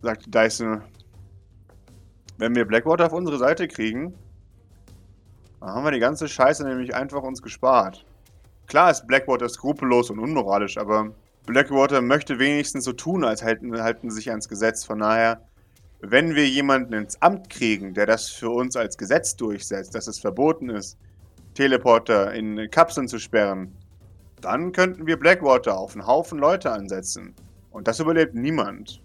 [0.01, 0.83] Sagte Dyson.
[2.37, 4.13] Wenn wir Blackwater auf unsere Seite kriegen,
[5.59, 8.05] dann haben wir die ganze Scheiße nämlich einfach uns gespart.
[8.67, 11.11] Klar ist Blackwater skrupellos und unmoralisch, aber
[11.47, 14.83] Blackwater möchte wenigstens so tun, als halten, halten sich ans Gesetz.
[14.85, 15.41] Von daher,
[16.01, 20.19] wenn wir jemanden ins Amt kriegen, der das für uns als Gesetz durchsetzt, dass es
[20.19, 20.97] verboten ist,
[21.55, 23.73] Teleporter in Kapseln zu sperren,
[24.41, 27.33] dann könnten wir Blackwater auf einen Haufen Leute ansetzen.
[27.71, 29.01] Und das überlebt niemand.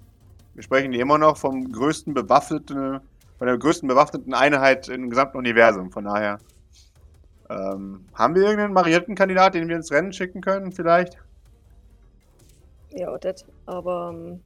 [0.55, 3.01] Wir sprechen hier immer noch vom größten bewaffneten,
[3.43, 5.91] von der größten bewaffneten Einheit im gesamten Universum.
[5.91, 6.39] Von daher.
[7.51, 11.19] Ähm, haben wir irgendeinen marierten Kandidat, den wir ins Rennen schicken können, vielleicht?
[12.91, 13.45] Ja, das.
[13.67, 14.41] Aber ähm,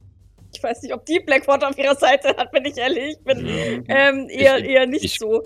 [0.51, 3.43] ich weiß nicht, ob die Blackwater auf ihrer Seite hat, wenn ich ehrlich bin.
[3.43, 3.83] Mhm.
[3.87, 5.43] Ähm, eher, Ich- eher nicht ich- so.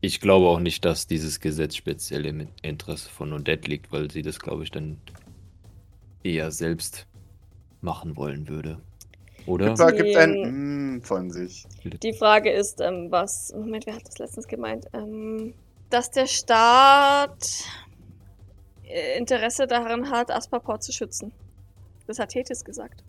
[0.00, 4.22] Ich glaube auch nicht, dass dieses Gesetz speziell im Interesse von Odette liegt, weil sie
[4.22, 4.98] das, glaube ich, dann
[6.24, 7.06] eher selbst
[7.80, 8.80] machen wollen würde.
[9.46, 9.74] Oder?
[9.74, 10.74] Da gibt es ein.
[10.74, 11.66] Mm von sich.
[11.84, 13.52] Die Frage ist, ähm, was.
[13.54, 14.86] Moment, wer hat das letztens gemeint?
[14.92, 15.54] Ähm,
[15.90, 17.64] dass der Staat
[18.84, 21.32] äh, Interesse daran hat, Aspaport zu schützen.
[22.06, 23.02] Das hat Tethys gesagt.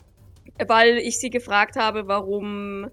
[0.66, 2.90] Weil ich sie gefragt habe, warum,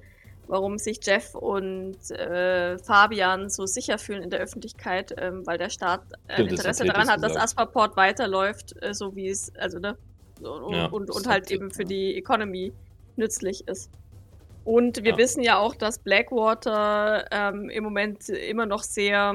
[0.46, 5.70] warum sich Jeff und äh, Fabian so sicher fühlen in der Öffentlichkeit, ähm, weil der
[5.70, 7.36] Staat ein Stimmt, das Interesse hat daran hat, dass.
[7.36, 9.96] Aspaport weiterläuft, äh, so wie es, also ne,
[10.40, 11.88] und, Ja, und, und halt eben für ja.
[11.88, 12.72] die Economy
[13.18, 13.90] nützlich ist.
[14.64, 15.18] Und wir Ja.
[15.18, 19.34] wissen ja auch, dass Blackwater ähm, im Moment immer noch sehr,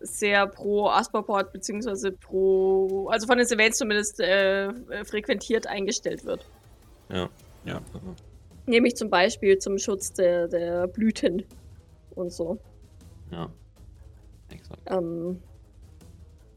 [0.00, 6.46] sehr pro Asperport beziehungsweise pro, also von den Surveillance zumindest äh, äh, frequentiert eingestellt wird.
[7.10, 7.28] Ja.
[8.66, 11.44] Nämlich zum Beispiel zum Schutz der, der Blüten
[12.14, 12.58] und so.
[13.30, 13.50] Ja.
[14.50, 14.80] Exakt.
[14.86, 15.42] Ähm,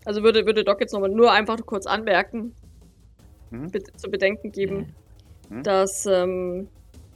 [0.05, 2.53] also würde, würde Doc jetzt nochmal nur einfach kurz anmerken.
[3.51, 3.69] Mhm.
[3.69, 4.93] be zu bedenken geben,
[5.50, 5.64] Mhm.
[5.64, 6.68] dass, ähm,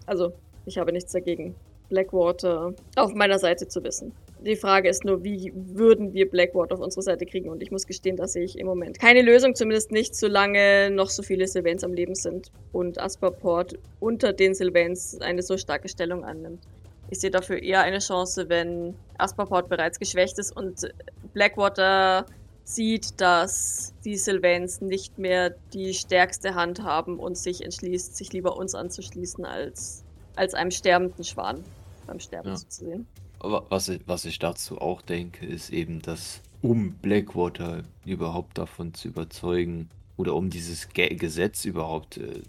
[0.05, 0.33] also
[0.65, 1.55] ich habe nichts dagegen,
[1.89, 4.11] Blackwater auf meiner Seite zu wissen.
[4.45, 7.49] Die Frage ist nur, wie würden wir Blackwater auf unsere Seite kriegen?
[7.49, 11.23] Und ich muss gestehen, dass ich im Moment keine Lösung, zumindest nicht, solange noch so
[11.23, 16.63] viele Sylvains am Leben sind und Asperport unter den Sylvains eine so starke Stellung annimmt.
[17.09, 20.93] Ich sehe dafür eher eine Chance, wenn Asperport bereits geschwächt ist und
[21.33, 22.25] Blackwater
[22.67, 28.57] sieht, dass die Sylvains nicht mehr die stärkste Hand haben und sich entschließt, sich lieber
[28.57, 30.03] uns anzuschließen, als,
[30.35, 31.63] als einem sterbenden Schwan
[32.05, 32.55] beim Sterben Ja.
[32.55, 33.07] zuzusehen.
[33.39, 38.93] Aber was ich, was ich dazu auch denke, ist eben, dass um Blackwater überhaupt davon
[38.93, 42.41] zu überzeugen oder um dieses Ge Gesetz überhaupt äh,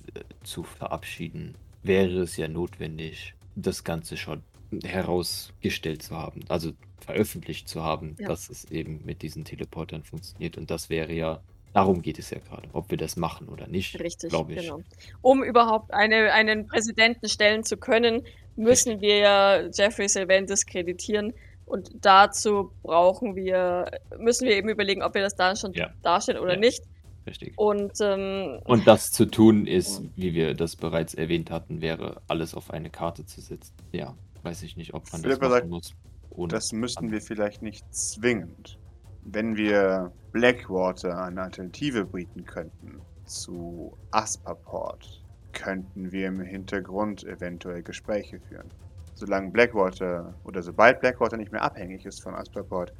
[0.42, 4.42] zu verabschieden, wäre es ja notwendig, das Ganze schon
[4.84, 8.28] herausgestellt zu haben, also veröffentlicht zu haben, Ja.
[8.28, 10.56] dass es eben mit diesen Teleportern funktioniert.
[10.58, 11.40] Und das wäre ja,
[11.72, 14.62] darum geht es ja gerade, ob wir das machen oder nicht, Richtig, glaube ich.
[14.62, 14.80] genau.
[15.22, 18.22] Um überhaupt eine, einen Präsidenten stellen zu können,
[18.56, 21.32] müssen wir ja Jeffrey Sylvain diskreditieren.
[21.64, 25.90] Und dazu brauchen wir, müssen wir eben überlegen, ob wir das da schon Ja.
[26.02, 26.60] darstellen oder Ja.
[26.60, 26.82] nicht.
[27.26, 27.52] Richtig.
[27.56, 32.54] Und ähm, Und das zu tun ist, wie wir das bereits erwähnt hatten, wäre alles
[32.54, 33.74] auf eine Karte zu setzen.
[33.92, 35.94] Ja, weiß ich nicht, ob man Philippa das machen muss.
[36.30, 38.78] Ohne Das müssten wir vielleicht nicht zwingend.
[39.24, 48.40] Wenn wir Blackwater eine Alternative bieten könnten zu Asperport, könnten wir im Hintergrund eventuell Gespräche
[48.40, 48.70] führen.
[49.14, 52.92] Solange Blackwater oder sobald Blackwater nicht mehr abhängig ist von Asperport,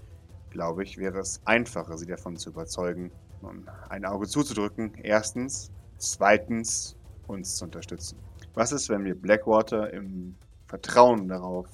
[0.51, 4.93] glaube ich, wäre es einfacher, sie davon zu überzeugen, um ein Auge zuzudrücken.
[5.03, 5.71] Erstens.
[5.99, 8.19] Zweitens, uns zu unterstützen.
[8.55, 10.37] Was ist, wenn wir Blackwater im
[10.69, 11.69] Vertrauen darauf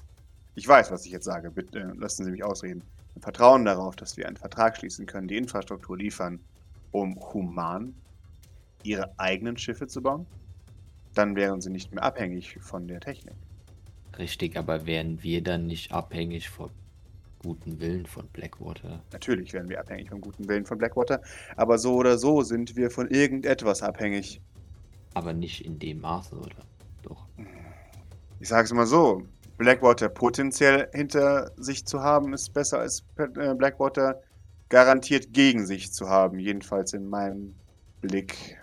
[0.56, 1.50] ich weiß, was ich jetzt sage.
[1.50, 2.82] Bitte äh, lassen Sie mich ausreden.
[3.20, 6.40] Vertrauen darauf, dass wir einen Vertrag schließen können, die Infrastruktur liefern,
[6.90, 7.94] um human
[8.82, 10.26] ihre eigenen Schiffe zu bauen,
[11.14, 13.34] dann wären sie nicht mehr abhängig von der Technik.
[14.18, 16.70] Richtig, aber wären wir dann nicht abhängig vom
[17.42, 19.02] guten Willen von Blackwater?
[19.12, 21.22] Natürlich wären wir abhängig vom guten Willen von Blackwater,
[21.56, 24.40] aber so oder so sind wir von irgendetwas abhängig.
[25.14, 26.56] Aber nicht in dem Maße, oder?
[28.44, 29.22] Ich sage es mal so:
[29.56, 34.20] Blackwater potenziell hinter sich zu haben, ist besser als äh, Blackwater
[34.68, 36.38] garantiert gegen sich zu haben.
[36.38, 37.54] Jedenfalls in meinem
[38.02, 38.58] Blick.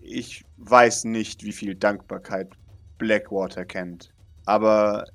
[0.00, 2.50] Ich weiß nicht, wie viel Dankbarkeit
[2.98, 4.12] Blackwater kennt.
[4.44, 5.06] Aber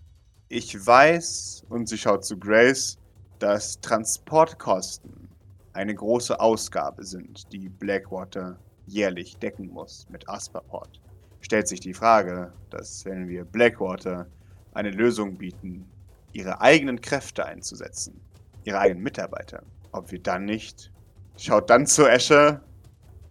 [0.50, 2.98] ich weiß, und sie schaut zu Grace,
[3.38, 5.30] dass Transportkosten
[5.74, 8.58] eine große Ausgabe sind, die Blackwater
[8.88, 11.00] jährlich decken muss mit Asperport.
[11.48, 14.28] Stellt sich die Frage, dass wenn wir Blackwater
[14.74, 15.86] eine Lösung bieten,
[16.34, 18.20] ihre eigenen Kräfte einzusetzen,
[18.66, 20.92] ihre eigenen Mitarbeiter, ob wir dann nicht.
[21.38, 22.60] Schaut dann zu Escher.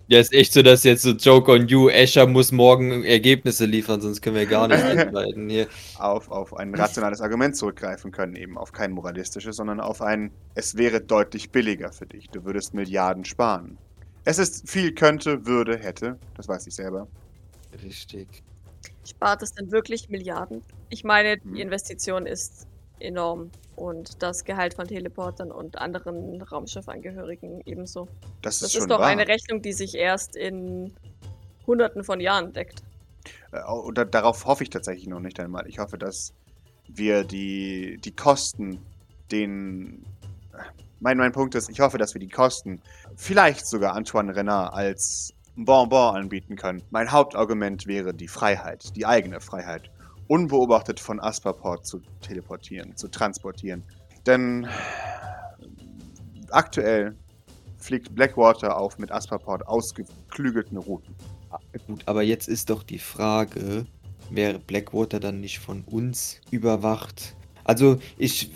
[0.07, 4.01] Ja, ist echt so, dass jetzt so Joke on you, Escher muss morgen Ergebnisse liefern,
[4.01, 5.67] sonst können wir gar nicht entscheiden hier.
[5.99, 10.79] auf, auf ein rationales Argument zurückgreifen können, eben auf kein moralistisches, sondern auf ein, es
[10.79, 13.77] wäre deutlich billiger für dich, du würdest Milliarden sparen.
[14.25, 17.09] Es ist viel könnte, würde, hätte, das weiß ich selber.
[17.83, 18.43] Richtig.
[19.09, 20.63] spart es denn wirklich Milliarden?
[20.91, 22.67] Ich meine, die Investition ist
[23.01, 23.51] enorm.
[23.77, 28.09] Und das Gehalt von Teleportern und anderen Raumschiffangehörigen ebenso.
[28.41, 29.09] Das ist Das schon ist doch wahr.
[29.09, 30.95] eine Rechnung, die sich erst in
[31.67, 32.83] Hunderten von Jahren deckt.
[33.53, 35.67] Äh, Oder darauf hoffe ich tatsächlich noch nicht einmal.
[35.67, 36.33] Ich hoffe, dass
[36.89, 38.81] wir die, die Kosten,
[39.31, 40.07] den.
[41.01, 42.81] Mein, mein Punkt ist, ich hoffe, dass wir die Kosten
[43.17, 46.83] vielleicht sogar Antoine Renard als Bonbon anbieten können.
[46.91, 49.91] Mein Hauptargument wäre die Freiheit, die eigene Freiheit.
[50.29, 53.83] Unbeobachtet von Asperport zu teleportieren, zu transportieren.
[54.27, 54.69] Denn
[56.51, 57.15] aktuell
[57.79, 61.15] fliegt Blackwater auf mit Asperport ausgeklügelten Routen.
[61.87, 63.87] Gut, aber jetzt ist doch die Frage,
[64.31, 67.37] wäre Blackwater dann nicht von uns überwacht?
[67.65, 68.51] Also ich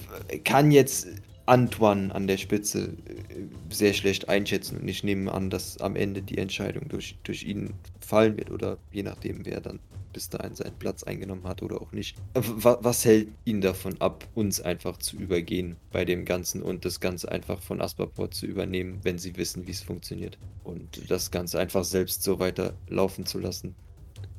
[0.44, 1.08] kann jetzt
[1.50, 6.22] Antoine an der Spitze äh, sehr schlecht einschätzen und ich nehme an, dass am Ende
[6.22, 9.80] die Entscheidung durch, durch ihn fallen wird oder je nachdem, wer dann
[10.12, 12.16] bis dahin seinen Platz eingenommen hat oder auch nicht.
[12.34, 17.00] Was, was hält ihn davon ab, uns einfach zu übergehen bei dem Ganzen und das
[17.00, 21.58] Ganze einfach von Asperport zu übernehmen, wenn sie wissen, wie es funktioniert und das Ganze
[21.58, 23.74] einfach selbst so weiter laufen zu lassen?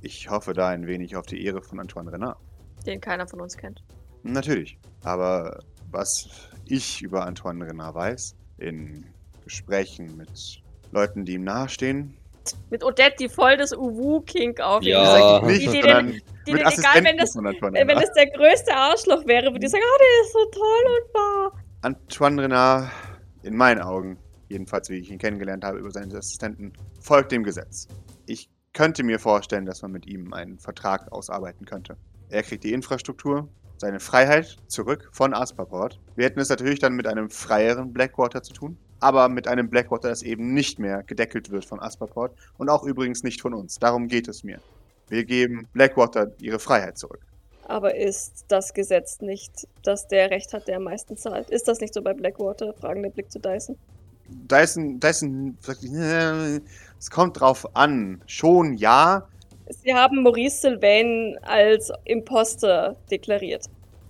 [0.02, 2.38] Ich hoffe da ein wenig auf die Ehre von Antoine Renard.
[2.86, 3.84] Den keiner von uns kennt.
[4.24, 4.78] Natürlich.
[5.04, 5.60] Aber
[5.92, 9.06] was ich über Antoine Renard weiß, in
[9.44, 12.16] Gesprächen mit Leuten, die ihm nahestehen,
[12.70, 15.06] Mit Odette, die voll das Uwu-Kink auf Ja.
[15.06, 15.46] sagt.
[15.48, 16.08] nicht, Die, die, den,
[16.48, 19.84] die, den, egal, wenn das, äh, wenn das der größte Arschloch wäre, würde ich sagen,
[19.86, 21.64] ah, der ist so toll und wahr.
[21.84, 22.92] Antoine Renard,
[23.44, 24.18] in meinen Augen,
[24.50, 27.88] jedenfalls wie ich ihn kennengelernt habe über seine Assistenten, folgt dem Gesetz.
[28.26, 31.98] Ich könnte mir vorstellen, dass man mit ihm einen Vertrag ausarbeiten könnte.
[32.30, 33.50] Er kriegt die Infrastruktur,
[33.82, 36.00] seine Freiheit zurück von Asperport.
[36.16, 40.08] Wir hätten es natürlich dann mit einem freieren Blackwater zu tun, aber mit einem Blackwater,
[40.08, 43.80] das eben nicht mehr gedeckelt wird von Asperport und auch übrigens nicht von uns.
[43.80, 44.60] Darum geht es mir.
[45.10, 47.20] Wir geben Blackwater ihre Freiheit zurück.
[47.68, 51.50] Aber ist das Gesetz nicht, dass der Recht hat, der am meisten zahlt?
[51.50, 52.74] Ist das nicht so bei Blackwater?
[52.74, 53.78] Fragender Blick zu Dyson.
[54.28, 56.62] Dyson, Dyson, sagt, äh,
[57.00, 58.22] es kommt drauf an.
[58.28, 59.28] Schon ja.
[59.72, 63.66] Sie haben Maurice Sylvain als Imposter deklariert.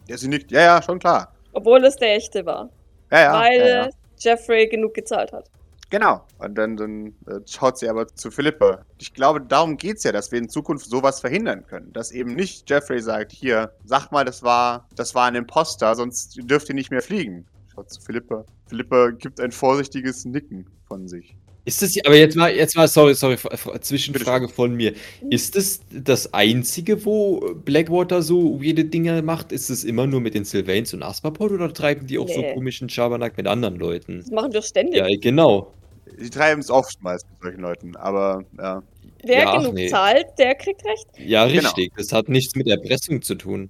[0.08, 0.52] Ja, sie nickt.
[0.52, 1.34] Ja, ja, schon klar.
[1.54, 2.70] Obwohl es der echte war.
[3.12, 3.34] Ja, ja.
[3.34, 3.90] weil ja, ja.
[4.18, 5.50] Jeffrey genug gezahlt hat.
[5.90, 6.26] Genau.
[6.40, 8.86] Und dann, dann äh, schaut sie aber zu Philippe.
[8.98, 11.92] Ich glaube, darum geht's ja, dass wir in Zukunft sowas verhindern können.
[11.92, 16.40] Dass eben nicht Jeffrey sagt, hier, sag mal, das war, das war ein Imposter, sonst
[16.50, 17.46] dürft ihr nicht mehr fliegen.
[17.74, 18.46] Schaut zu Philippe.
[18.68, 21.36] Philippe gibt ein vorsichtiges Nicken von sich.
[21.64, 23.38] Ist das, aber jetzt mal, jetzt mal, sorry, sorry,
[23.82, 24.94] Zwischenfrage von mir.
[25.30, 29.52] Ist das das einzige, wo Blackwater so weirde Dinge macht?
[29.52, 32.54] Ist es immer nur mit den Sylvains und Asperport oder treiben die auch so Nee.
[32.56, 34.20] komischen Schabernack mit anderen Leuten?
[34.22, 34.96] Das machen wir ständig.
[34.96, 35.72] Ja, genau.
[36.18, 38.82] Sie treiben es oftmals mit solchen Leuten, aber ja.
[39.24, 39.88] Wer Ja, genug nee.
[39.88, 41.06] zahlt, der kriegt recht.
[41.20, 41.60] Ja, Genau.
[41.62, 41.94] richtig.
[41.96, 43.70] Das hat nichts mit Erpressung zu tun.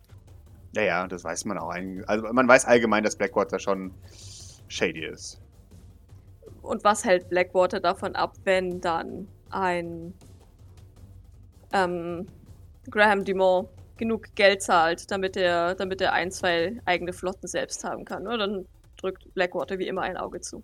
[0.73, 1.73] Ja, ja, das weiß man auch.
[2.07, 3.91] Also man weiß allgemein, dass Blackwater schon
[4.69, 5.41] shady ist.
[6.61, 10.13] Und was hält Blackwater davon ab, wenn dann ein
[11.73, 12.27] ähm,
[12.89, 18.05] Graham Dumont genug Geld zahlt, damit er, damit er ein, zwei eigene Flotten selbst haben
[18.05, 18.27] kann?
[18.27, 18.65] Oder dann
[18.97, 20.63] drückt Blackwater wie immer ein Auge zu.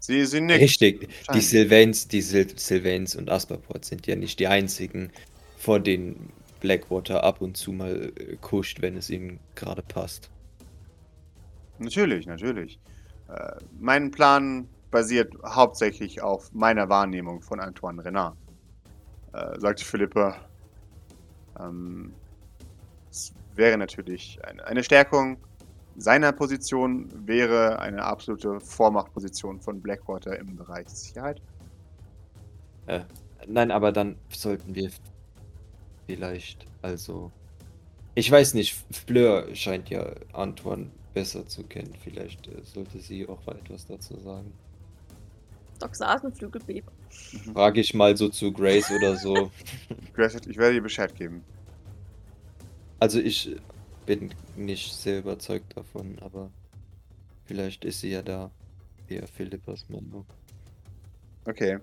[0.00, 0.62] Sie, sie nickt.
[0.62, 1.08] Richtig.
[1.34, 1.40] Die.
[1.40, 5.10] Sylvains, die Syl Sylvains und Asperport sind ja nicht die einzigen,
[5.58, 10.30] vor denen Blackwater ab und zu mal äh, kuscht, wenn es ihm gerade passt.
[11.78, 12.78] Natürlich, natürlich.
[13.30, 18.36] Äh, mein Plan basiert hauptsächlich auf meiner Wahrnehmung von Antoine Renard.
[19.32, 20.34] Äh, sagte Philippe.
[21.58, 22.12] Ähm,
[23.10, 25.38] es wäre natürlich eine, eine Stärkung
[25.96, 31.40] seiner Position, wäre eine absolute Vormachtposition von Blackwater im Bereich Sicherheit.
[32.86, 33.00] Äh,
[33.46, 34.90] nein, aber dann sollten wir
[36.06, 37.30] vielleicht, also.
[38.16, 41.94] Ich weiß nicht, Fleur scheint ja Antoine besser zu kennen.
[42.02, 44.52] Vielleicht äh, sollte sie auch mal etwas dazu sagen.
[45.78, 46.90] Doc Nasenflügel bebt.
[47.52, 49.50] Frage ich mal so zu Grace oder so.
[50.14, 51.42] Grace, ich werde dir Bescheid geben.
[52.98, 53.56] Also ich
[54.04, 56.50] bin nicht sehr überzeugt davon, aber
[57.46, 58.50] vielleicht ist sie ja da.
[59.08, 60.24] Eher Philippas Meinung.
[61.46, 61.78] Okay.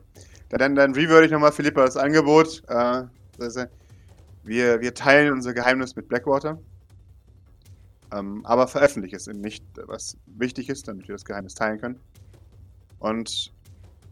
[0.50, 2.64] Dann, dann rewürde ich nochmal Philippas Angebot.
[2.70, 3.04] Äh,
[3.38, 3.70] das heißt,
[4.44, 6.58] wir, wir teilen unser Geheimnis mit Blackwater.
[8.14, 12.00] Ähm, aber veröffentliche es eben nicht, was wichtig ist, damit wir das Geheimnis teilen können.
[13.00, 13.54] Und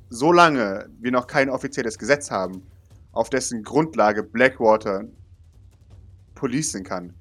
[0.09, 2.63] solange wir noch kein offizielles Gesetz haben,
[3.11, 5.05] auf dessen Grundlage Blackwater
[6.35, 7.13] policen kann,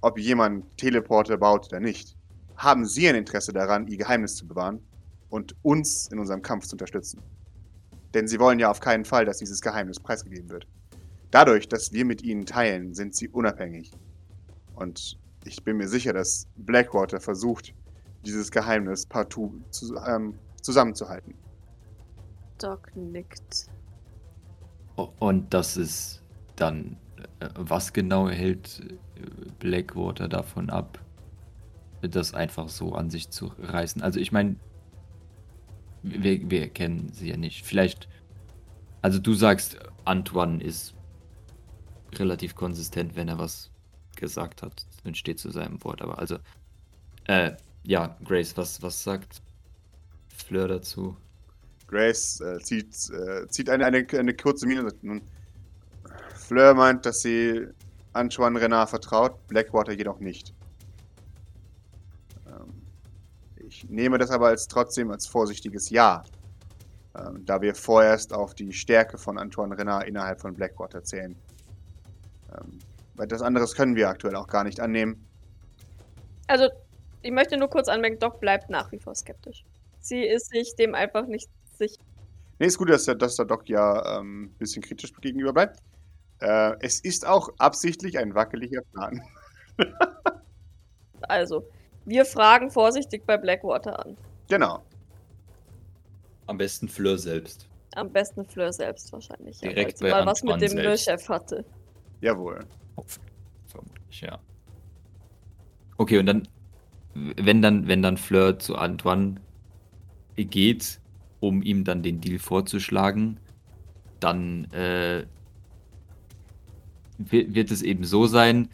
[0.00, 2.16] ob jemand Teleporter baut oder nicht,
[2.56, 4.80] haben sie ein Interesse daran, ihr Geheimnis zu bewahren
[5.28, 7.20] und uns in unserem Kampf zu unterstützen.
[8.14, 10.66] Denn sie wollen ja auf keinen Fall, dass dieses Geheimnis preisgegeben wird.
[11.30, 13.90] Dadurch, dass wir mit ihnen teilen, sind sie unabhängig.
[14.74, 17.74] Und ich bin mir sicher, dass Blackwater versucht,
[18.24, 21.34] dieses Geheimnis partout zu, ähm, zusammenzuhalten.
[22.58, 23.68] Doc nickt.
[25.18, 26.22] Und das ist
[26.56, 26.96] dann,
[27.40, 30.98] äh, was genau hält äh, Blackwater davon ab,
[32.02, 34.02] das einfach so an sich zu reißen?
[34.02, 34.56] Also ich meine,
[36.02, 37.64] wir, wir kennen sie ja nicht.
[37.64, 38.08] Vielleicht,
[39.02, 40.94] also du sagst, Antoine ist
[42.14, 43.70] relativ konsistent, wenn er was
[44.16, 46.02] gesagt hat und steht zu seinem Wort.
[46.02, 46.38] Aber also,
[47.24, 47.52] äh,
[47.84, 49.42] ja, Grace, was, was sagt
[50.28, 51.16] Fleur dazu?
[51.88, 54.88] Grace äh, zieht, äh, zieht eine, eine, eine kurze Miene.
[56.34, 57.66] Fleur meint, dass sie
[58.12, 60.54] Antoine Renard vertraut, Blackwater jedoch nicht.
[62.46, 62.82] Ähm,
[63.56, 66.24] ich nehme das aber als trotzdem als vorsichtiges Ja,
[67.14, 71.36] ähm, da wir vorerst auf die Stärke von Antoine Renard innerhalb von Blackwater zählen.
[72.52, 72.78] Ähm,
[73.14, 75.26] weil das anderes können wir aktuell auch gar nicht annehmen.
[76.46, 76.68] Also,
[77.22, 79.64] ich möchte nur kurz anmerken, Doc bleibt nach wie vor skeptisch.
[80.00, 81.48] Sie ist sich dem einfach nicht
[81.78, 82.02] sicher.
[82.58, 85.80] Nee, ist gut, dass der, dass der Doc ja ein ähm, bisschen kritisch gegenüber bleibt.
[86.40, 89.22] Äh, es ist auch absichtlich ein wackeliger Plan.
[91.28, 91.64] Also,
[92.04, 94.16] wir fragen vorsichtig bei Blackwater an.
[94.48, 94.82] Genau.
[96.46, 97.68] Am besten Fleur selbst.
[97.94, 99.60] Am besten Fleur selbst wahrscheinlich.
[99.60, 100.74] ja, Direkt weil sie bei mal was mit dem.
[100.74, 101.64] Müllchef hatte.
[102.20, 102.66] Jawohl.
[103.66, 104.38] Vermutlich, ja.
[105.96, 106.48] Okay, und dann,
[107.14, 109.40] wenn dann, wenn dann Fleur zu Antoine
[110.36, 111.00] geht,
[111.40, 113.38] um ihm dann den Deal vorzuschlagen,
[114.20, 115.26] dann äh,
[117.18, 118.68] wi- wird es eben so sein,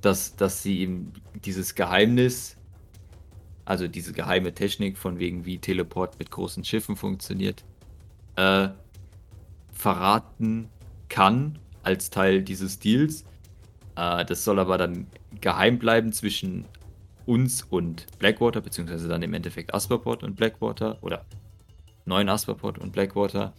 [0.00, 1.12] dass, dass sie ihm
[1.44, 2.56] dieses Geheimnis,
[3.64, 7.64] also diese geheime Technik von wegen wie Teleport mit großen Schiffen funktioniert,
[8.36, 8.68] äh,
[9.72, 10.68] verraten
[11.08, 13.24] kann als Teil dieses Deals.
[13.96, 15.06] Äh, das soll aber dann
[15.40, 16.64] geheim bleiben zwischen
[17.26, 21.24] uns und Blackwater, beziehungsweise dann im Endeffekt Asperport und Blackwater oder
[22.04, 23.52] neuen Asperport und Blackwater.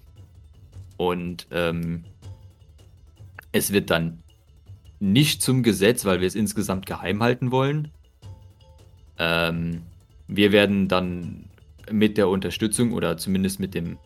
[0.95, 2.05] Und ähm,
[3.51, 4.23] es wird dann
[4.99, 7.91] nicht zum Gesetz, weil wir es insgesamt geheim halten wollen.
[9.19, 9.83] Ähm,
[10.27, 11.45] wir werden dann
[11.91, 13.97] mit der Unterstützung oder zumindest mit dem,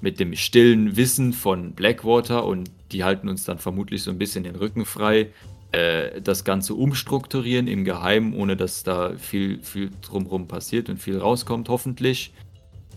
[0.00, 4.44] mit dem stillen Wissen von Blackwater und die halten uns dann vermutlich so ein bisschen
[4.44, 5.30] den Rücken frei,
[5.72, 11.18] äh, das Ganze umstrukturieren im Geheimen, ohne dass da viel, viel drumherum passiert und viel
[11.18, 12.32] rauskommt, hoffentlich.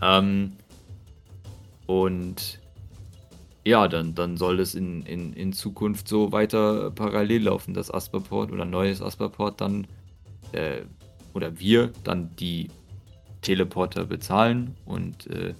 [0.02, 0.54] Ähm,
[1.88, 2.60] und
[3.66, 8.52] ja, dann, dann soll es in, in, in Zukunft so weiter parallel laufen, dass Asperport
[8.52, 9.88] oder neues Asperport dann
[10.52, 10.82] äh,
[11.34, 12.70] oder wir dann die
[13.42, 15.54] Teleporter bezahlen und äh,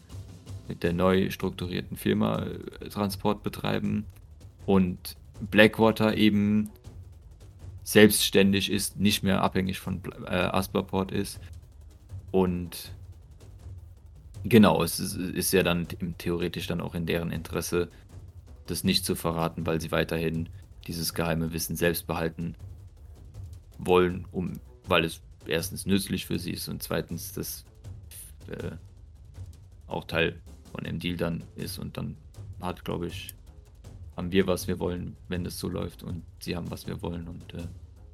[0.70, 4.06] mit der neu strukturierten Firma äh, Transport betreiben
[4.66, 5.18] und
[5.52, 6.70] Blackwater eben
[7.84, 11.42] selbstständig ist, nicht mehr abhängig von äh, Asperport ist.
[12.32, 12.94] Und
[14.44, 17.90] Genau, es ist, ist ja dann theoretisch dann auch in deren Interesse,
[18.68, 20.50] das nicht zu verraten, weil sie weiterhin
[20.88, 22.56] dieses geheime Wissen selbst behalten
[23.78, 24.54] wollen, um,
[24.88, 27.66] weil es erstens nützlich für sie ist und zweitens das
[28.48, 28.72] äh,
[29.88, 30.40] auch Teil
[30.70, 32.18] von dem Deal dann ist und dann
[32.62, 33.36] hat, glaube ich,
[34.16, 37.28] haben wir, was wir wollen, wenn das so läuft und sie haben, was wir wollen
[37.28, 37.68] und äh,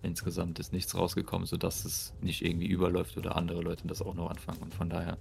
[0.03, 4.29] insgesamt ist nichts rausgekommen, sodass es nicht irgendwie überläuft oder andere Leute das auch noch
[4.29, 5.17] anfangen und von daher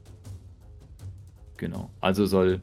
[1.57, 1.91] Genau.
[2.01, 2.61] Also soll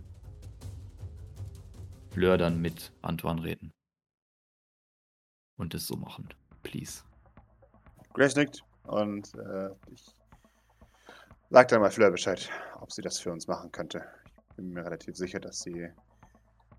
[2.11, 3.72] Fleur dann mit Antoine reden.
[5.57, 6.30] Und es so machen.
[6.63, 7.03] Please.
[8.13, 10.05] Grace nickt und äh, ich
[11.49, 12.49] sag dann mal Fleur Bescheid,
[12.80, 14.03] ob sie das für uns machen könnte.
[14.62, 15.89] Ich bin mir relativ sicher, dass sie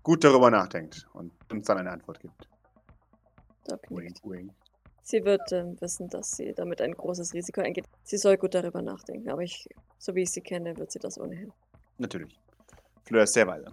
[0.03, 2.47] gut darüber nachdenkt und uns dann eine Antwort gibt.
[3.67, 4.53] Doc Wink, wink.
[5.01, 7.83] Sie wird ähm, wissen, dass sie damit ein großes Risiko eingeht.
[8.05, 9.67] Sie soll gut darüber nachdenken, aber ich,
[9.97, 11.51] so wie ich sie kenne, wird sie das ohnehin.
[11.97, 12.39] Natürlich.
[13.03, 13.65] Fleur ist sehr weise.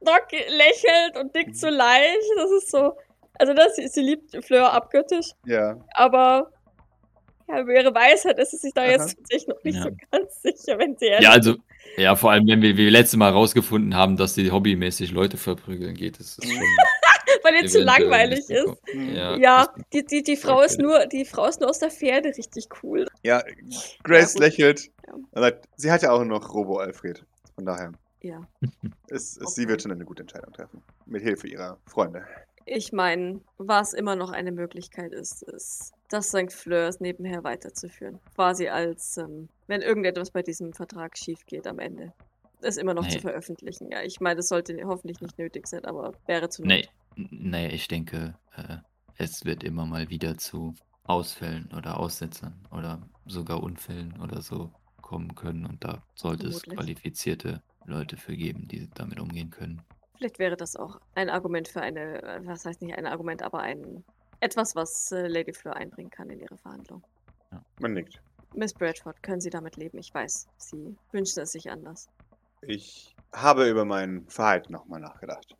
[0.00, 2.22] Doc lächelt und nickt so leicht.
[2.36, 2.96] Das ist so.
[3.34, 5.76] Also, das, sie, sie liebt Fleur abgöttisch, Ja.
[5.94, 6.52] aber
[7.48, 8.90] ja, über ihre Weisheit ist sie sich da Aha.
[8.90, 9.82] jetzt tatsächlich noch nicht Ja.
[9.84, 11.54] so ganz sicher, wenn sie ehrlich Ja, also,
[11.96, 15.94] ja, vor allem, wenn wir, wir letztes Mal rausgefunden haben, dass sie hobbymäßig Leute verprügeln
[15.94, 16.60] geht, ist es schon.
[17.42, 18.52] weil ihr zu langweilig ist.
[19.14, 21.90] Ja, Ja, das- die, die, die, Frau ist nur, die Frau ist nur aus der
[21.90, 23.06] Pferde richtig cool.
[23.22, 23.42] Ja,
[24.02, 24.42] Grace gut.
[24.42, 24.90] lächelt.
[25.34, 25.52] Ja.
[25.76, 27.24] Sie hat ja auch noch Robo-Alfred.
[27.54, 27.92] Von daher,
[28.22, 28.40] Ja.
[29.08, 29.52] ist, ist, Okay.
[29.54, 30.82] sie wird schon eine gute Entscheidung treffen.
[31.06, 32.24] Mit Hilfe ihrer Freunde.
[32.68, 36.52] Ich meine, was immer noch eine Möglichkeit ist, ist, das St.
[36.52, 38.18] Fleurs nebenher weiterzuführen.
[38.34, 42.12] Quasi als, ähm, wenn irgendetwas bei diesem Vertrag schief geht am Ende.
[42.62, 43.20] Es immer noch zu Nee.
[43.20, 43.90] veröffentlichen.
[43.92, 47.86] Ja, ich meine, das sollte hoffentlich nicht nötig sein, aber wäre zu Nee, naja, ich
[47.86, 48.78] denke, äh,
[49.16, 55.36] es wird immer mal wieder zu Ausfällen oder Aussetzern oder sogar Unfällen oder so kommen
[55.36, 56.76] können und da sollte es Vermutlich.
[56.76, 59.82] qualifizierte Leute für geben, die damit umgehen können.
[60.16, 63.60] Vielleicht wäre das auch ein Argument für eine, äh, was heißt nicht ein Argument, aber
[63.60, 64.04] ein
[64.40, 67.02] etwas, was äh, Lady Fleur einbringen kann in ihre Verhandlung.
[67.80, 68.20] Man nickt.
[68.54, 69.98] Miss Bradford, können Sie damit leben?
[69.98, 72.08] Ich weiß, Sie wünschen es sich anders.
[72.62, 75.54] Ich habe über mein Verhalten nochmal nachgedacht.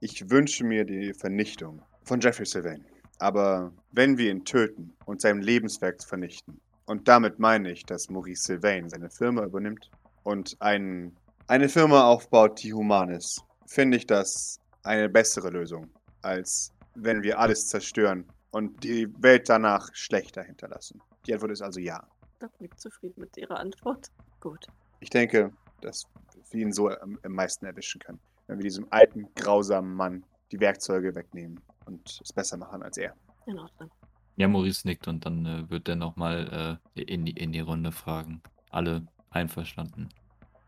[0.00, 2.84] Ich wünsche mir die Vernichtung von Jeffrey Sylvain.
[3.18, 8.42] Aber wenn wir ihn töten und sein Lebenswerk vernichten, und damit meine ich, dass Maurice
[8.42, 9.90] Sylvain seine Firma übernimmt
[10.24, 15.90] und ein, eine Firma aufbaut, die human ist, finde ich das eine bessere Lösung,
[16.22, 21.00] als wenn wir alles zerstören und die Welt danach schlechter hinterlassen.
[21.26, 22.06] Die Antwort ist also ja.
[22.38, 24.10] Doc nickt zufrieden mit Ihrer Antwort.
[24.40, 24.66] Gut.
[25.00, 26.04] Ich denke, dass
[26.50, 28.20] wir ihn so am, am meisten erwischen können.
[28.46, 33.14] Wenn wir diesem alten, grausamen Mann die Werkzeuge wegnehmen und es besser machen als er.
[33.46, 33.90] In Ordnung.
[34.36, 37.92] Ja, Maurice nickt und dann äh, wird er nochmal äh, in, die, in die Runde
[37.92, 38.42] fragen.
[38.70, 40.08] Alle einverstanden.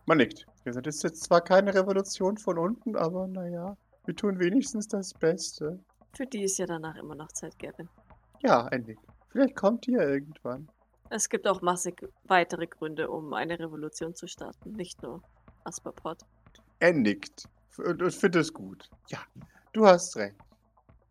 [0.06, 0.46] Man nickt.
[0.64, 5.78] Das ist jetzt zwar keine Revolution von unten, aber naja, wir tun wenigstens das Beste.
[6.14, 7.88] Für die ist ja danach immer noch Zeit, Gavin.
[8.42, 8.98] Ja, Nick.
[9.28, 10.68] Vielleicht kommt die ja irgendwann.
[11.10, 15.22] Es gibt auch massig weitere Gründe, um eine Revolution zu starten, nicht nur
[15.64, 16.22] Asperport.
[16.78, 17.48] Er nickt
[17.78, 18.88] und, und findet es gut.
[19.08, 19.18] Ja,
[19.72, 20.36] du hast recht.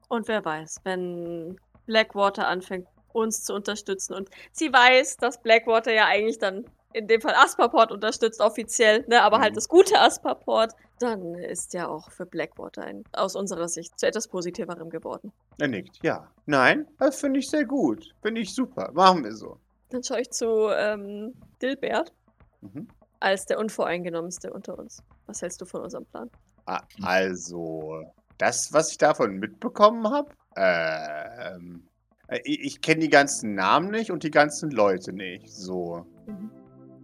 [0.10, 6.06] Und wer weiß, wenn Blackwater anfängt, uns zu unterstützen und sie weiß, dass Blackwater ja
[6.06, 9.56] eigentlich dann in dem Fall Asperport unterstützt offiziell, ne, aber halt Mhm.
[9.56, 14.28] das gute Asperport, dann ist ja auch für Blackwater ein, aus unserer Sicht zu etwas
[14.28, 15.32] Positiverem geworden.
[15.60, 16.30] Er nickt, ja.
[16.46, 18.14] Nein, das finde ich sehr gut.
[18.22, 18.92] Finde ich super.
[18.94, 19.58] Machen wir so.
[19.90, 22.14] Dann schaue ich zu ähm, Dilbert
[22.62, 22.88] Mhm.
[23.20, 25.04] als der unvoreingenommenste unter uns.
[25.28, 26.30] Was hältst du von unserem Plan?
[26.66, 28.04] Ah, also,
[28.38, 31.88] das, was ich davon mitbekommen habe, ähm,
[32.28, 35.50] äh, ich, ich kenne die ganzen Namen nicht und die ganzen Leute nicht.
[35.52, 36.06] So.
[36.26, 36.52] Mhm.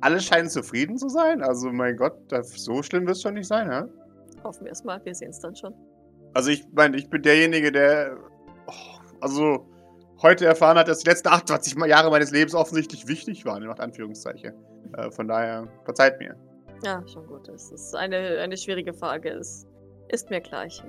[0.01, 1.41] Alle scheinen zufrieden zu sein.
[1.43, 3.83] Also, mein Gott, das, so schlimm wird es schon nicht sein, hä?
[4.43, 5.73] Hoffen wir es mal, wir sehen es dann schon.
[6.33, 8.17] Also, ich meine, ich bin derjenige, der.
[8.67, 8.71] Oh,
[9.21, 9.65] also,
[10.21, 13.69] heute erfahren hat, dass die letzten 28 Mal- Jahre meines Lebens offensichtlich wichtig waren, in
[13.69, 14.53] Anführungszeichen.
[14.97, 16.35] Äh, von daher, verzeiht mir.
[16.83, 17.47] Ja, schon gut.
[17.49, 19.29] Es ist eine, eine schwierige Frage.
[19.31, 19.67] Es
[20.07, 20.65] ist mir klar.
[20.65, 20.81] Ich,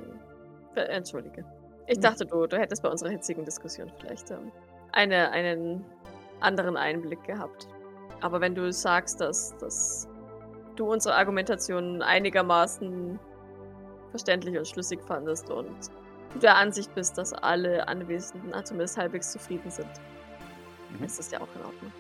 [0.77, 1.45] entschuldige.
[1.89, 2.03] Ich Hm.
[2.03, 4.53] dachte, du, du hättest bei unserer hitzigen Diskussion vielleicht ähm,
[4.93, 5.85] eine, einen
[6.39, 7.67] anderen Einblick gehabt.
[8.21, 10.09] Aber wenn du sagst, dass, dass
[10.77, 13.19] du unsere Argumentation einigermaßen
[14.11, 15.71] verständlich und schlüssig fandest und
[16.35, 19.89] du der Ansicht bist, dass alle Anwesenden ah, zumindest halbwegs zufrieden sind,
[20.99, 21.05] Mhm.
[21.05, 21.93] ist das ja auch in Ordnung.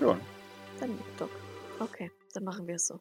[0.00, 0.16] Ja.
[0.80, 1.30] Dann, Doc.
[1.78, 3.00] Okay, dann machen wir es so.